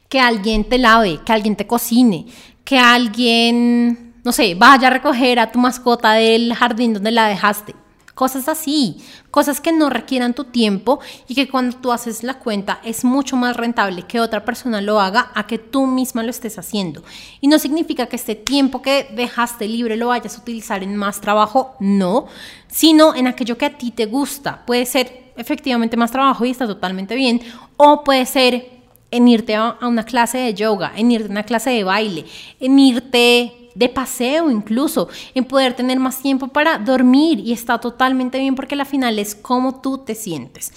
Que 0.09 0.21
alguien 0.21 0.65
te 0.65 0.79
lave, 0.79 1.19
que 1.25 1.33
alguien 1.33 1.57
te 1.57 1.67
cocine, 1.67 2.27
que 2.65 2.79
alguien, 2.79 4.15
no 4.25 4.31
sé, 4.31 4.55
vaya 4.55 4.87
a 4.87 4.91
recoger 4.91 5.41
a 5.41 5.51
tu 5.51 5.59
mascota 5.59 6.13
del 6.13 6.55
jardín 6.55 6.95
donde 6.95 7.11
la 7.11 7.27
dejaste. 7.27 7.75
Cosas 8.15 8.49
así, 8.49 8.99
cosas 9.33 9.61
que 9.61 9.73
no 9.73 9.91
requieran 9.91 10.35
tu 10.35 10.45
tiempo 10.45 11.01
y 11.27 11.35
que 11.35 11.49
cuando 11.49 11.77
tú 11.79 11.91
haces 11.91 12.23
la 12.23 12.39
cuenta 12.39 12.81
es 12.85 13.05
mucho 13.05 13.35
más 13.37 13.57
rentable 13.57 14.03
que 14.03 14.21
otra 14.21 14.45
persona 14.45 14.81
lo 14.81 15.01
haga 15.01 15.33
a 15.35 15.49
que 15.49 15.59
tú 15.59 15.89
misma 15.89 16.23
lo 16.23 16.31
estés 16.31 16.57
haciendo. 16.57 17.03
Y 17.41 17.49
no 17.49 17.59
significa 17.59 18.07
que 18.07 18.15
este 18.15 18.37
tiempo 18.37 18.83
que 18.83 19.09
dejaste 19.17 19.67
libre 19.67 19.97
lo 19.97 20.09
vayas 20.09 20.39
a 20.39 20.41
utilizar 20.43 20.85
en 20.85 20.97
más 20.97 21.21
trabajo, 21.21 21.75
no, 21.81 22.27
sino 22.69 23.17
en 23.17 23.27
aquello 23.27 23.59
que 23.59 23.67
a 23.67 23.77
ti 23.77 23.91
te 23.91 24.07
gusta. 24.07 24.65
Puede 24.65 24.87
ser 24.87 25.33
efectivamente 25.37 25.97
más 25.97 26.13
trabajo 26.13 26.45
y 26.45 26.51
está 26.51 26.69
totalmente 26.69 27.17
bien, 27.17 27.41
o 27.77 28.05
puede 28.05 28.27
ser 28.27 28.71
en 29.11 29.27
irte 29.27 29.57
a 29.57 29.77
una 29.83 30.05
clase 30.05 30.39
de 30.39 30.55
yoga, 30.55 30.93
en 30.97 31.11
irte 31.11 31.29
a 31.29 31.31
una 31.31 31.43
clase 31.43 31.71
de 31.71 31.83
baile, 31.83 32.25
en 32.61 32.79
irte 32.79 33.64
de 33.75 33.89
paseo 33.89 34.51
incluso, 34.51 35.09
en 35.35 35.45
poder 35.45 35.75
tener 35.75 35.99
más 35.99 36.21
tiempo 36.21 36.49
para 36.49 36.79
dormir 36.79 37.41
y 37.41 37.53
está 37.53 37.79
totalmente 37.79 38.39
bien 38.39 38.55
porque 38.55 38.77
la 38.77 38.85
final 38.85 39.19
es 39.19 39.35
cómo 39.35 39.81
tú 39.81 39.99
te 39.99 40.15
sientes. 40.15 40.73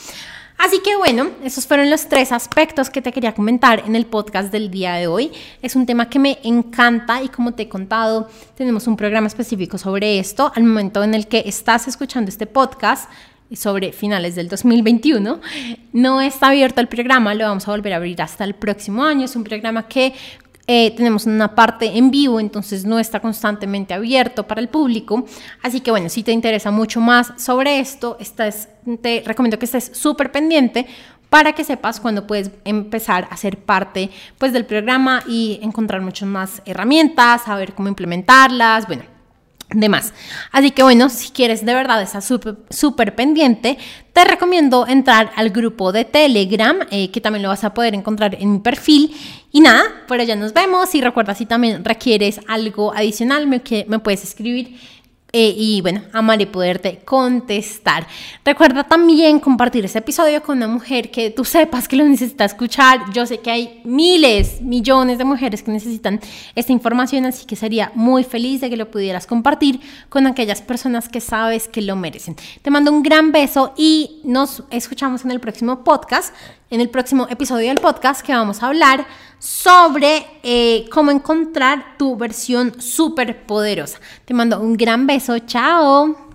Así 0.58 0.80
que 0.80 0.96
bueno, 0.96 1.30
esos 1.44 1.68
fueron 1.68 1.90
los 1.92 2.10
tres 2.10 2.32
aspectos 2.32 2.90
que 2.90 3.02
te 3.02 3.12
quería 3.12 3.36
comentar 3.36 3.84
en 3.86 3.96
el 3.96 4.08
podcast 4.08 4.52
del 4.52 4.72
día 4.72 4.96
de 4.96 5.06
hoy. 5.06 5.32
Es 5.62 5.76
un 5.76 5.86
tema 5.86 6.10
que 6.10 6.18
me 6.18 6.40
encanta 6.44 7.22
y 7.22 7.30
como 7.30 7.54
te 7.54 7.64
he 7.64 7.70
contado, 7.70 8.28
tenemos 8.56 8.88
un 8.88 8.98
programa 8.98 9.28
específico 9.28 9.78
sobre 9.78 10.18
esto. 10.18 10.52
Al 10.56 10.64
momento 10.64 11.04
en 11.04 11.14
el 11.14 11.28
que 11.28 11.44
estás 11.46 11.88
escuchando 11.88 12.30
este 12.30 12.48
podcast, 12.48 13.08
sobre 13.56 13.94
finales 13.94 14.36
del 14.36 14.50
2021. 14.50 15.40
No 15.94 16.22
está 16.22 16.50
abierto 16.50 16.82
el 16.82 16.88
programa, 16.88 17.34
lo 17.34 17.46
vamos 17.46 17.68
a 17.68 17.72
volver 17.72 17.94
a 17.94 17.98
abrir 17.98 18.22
hasta 18.22 18.44
el 18.44 18.56
próximo 18.56 19.06
año. 19.06 19.26
Es 19.26 19.36
un 19.36 19.44
programa 19.44 19.88
que 19.88 20.14
eh, 20.70 20.92
tenemos 20.92 21.26
una 21.26 21.56
parte 21.56 21.98
en 21.98 22.12
vivo, 22.12 22.42
entonces 22.42 22.84
no 22.86 23.00
está 23.00 23.22
constantemente 23.22 23.94
abierto 23.94 24.46
para 24.46 24.60
el 24.60 24.68
público. 24.68 25.26
Así 25.64 25.80
que 25.80 25.92
bueno, 25.92 26.10
si 26.10 26.24
te 26.24 26.34
interesa 26.34 26.72
mucho 26.72 27.00
más 27.00 27.32
sobre 27.38 27.80
esto, 27.80 28.18
estás, 28.20 28.68
te 29.02 29.24
recomiendo 29.26 29.58
que 29.58 29.66
estés 29.66 29.92
súper 29.94 30.32
pendiente 30.32 30.86
para 31.30 31.54
que 31.54 31.64
sepas 31.64 32.00
cuándo 32.00 32.28
puedes 32.28 32.52
empezar 32.66 33.28
a 33.32 33.38
ser 33.38 33.58
parte 33.58 34.10
pues, 34.38 34.54
del 34.54 34.66
programa 34.66 35.24
y 35.28 35.60
encontrar 35.62 36.02
muchas 36.02 36.28
más 36.28 36.62
herramientas, 36.66 37.44
saber 37.44 37.74
cómo 37.74 37.88
implementarlas, 37.88 38.88
bueno 38.88 39.17
demás. 39.70 40.14
Así 40.52 40.72
que 40.72 40.84
bueno, 40.84 41.10
si 41.10 41.30
quieres 41.30 41.66
de 41.66 41.74
verdad 41.74 42.02
estar 42.02 42.22
súper 42.22 43.16
pendiente, 43.16 43.78
te 44.14 44.24
recomiendo 44.26 44.88
entrar 44.88 45.32
al 45.36 45.50
grupo 45.50 45.92
de 45.92 46.06
Telegram, 46.06 46.78
eh, 46.90 47.12
que 47.12 47.22
también 47.22 47.44
lo 47.44 47.50
vas 47.50 47.64
a 47.64 47.74
poder 47.74 47.94
encontrar 47.94 48.36
en 48.40 48.54
mi 48.54 48.60
perfil. 48.60 49.16
Y 49.52 49.62
nada, 49.62 49.84
por 50.08 50.20
allá 50.20 50.36
nos 50.36 50.54
vemos 50.54 50.94
y 50.96 51.02
recuerda 51.02 51.36
si 51.36 51.46
también 51.46 51.84
requieres 51.84 52.40
algo 52.48 52.94
adicional, 52.94 53.48
me, 53.48 53.62
me 53.88 54.00
puedes 54.00 54.24
escribir 54.24 54.80
eh, 55.34 55.54
y 55.58 55.82
bueno, 55.82 56.04
amaré 56.14 56.48
poderte 56.48 57.00
contestar. 57.04 58.08
Recuerda 58.46 58.86
también 58.86 59.40
compartir 59.40 59.84
este 59.84 60.00
episodio 60.00 60.42
con 60.42 60.58
una 60.58 60.70
mujer 60.70 61.12
que 61.12 61.32
tú 61.32 61.44
sepas 61.44 61.90
que 61.90 61.98
lo 61.98 62.06
necesita 62.06 62.46
escuchar. 62.46 63.12
Yo 63.14 63.26
sé 63.26 63.40
que 63.40 63.52
hay 63.52 63.82
miles, 63.84 64.62
millones 64.62 65.18
de 65.18 65.26
mujeres 65.26 65.64
que 65.64 65.72
necesitan 65.72 66.22
esta 66.56 66.72
información, 66.72 67.26
así 67.26 67.46
que 67.46 67.58
sería 67.58 67.92
muy 67.94 68.24
feliz 68.24 68.62
de 68.62 68.70
que 68.70 68.78
lo 68.78 68.90
pudieras 68.90 69.28
compartir 69.28 69.82
con 70.08 70.28
aquellas 70.28 70.62
personas 70.62 71.10
que 71.10 71.20
sabes 71.20 71.68
que 71.68 71.82
lo 71.82 71.98
merecen. 71.98 72.38
Te 72.62 72.72
mando 72.72 72.92
un 72.92 73.04
gran 73.04 73.34
beso 73.34 73.74
y 73.76 74.22
nos 74.24 74.64
escuchamos 74.72 75.26
en 75.26 75.32
el 75.32 75.42
próximo 75.42 75.84
podcast 75.84 76.34
en 76.70 76.82
el 76.82 76.90
próximo 76.90 77.28
episodio 77.30 77.70
del 77.70 77.80
podcast 77.80 78.22
que 78.22 78.34
vamos 78.34 78.62
a 78.62 78.68
hablar 78.68 79.08
sobre 79.40 80.26
eh, 80.44 80.86
cómo 80.92 81.12
encontrar 81.12 81.96
tu 81.98 82.16
versión 82.18 82.82
súper 82.82 83.46
poderosa. 83.46 84.00
Te 84.26 84.34
mando 84.34 84.60
un 84.60 84.76
gran 84.76 85.08
beso, 85.08 85.40
chao. 85.40 86.27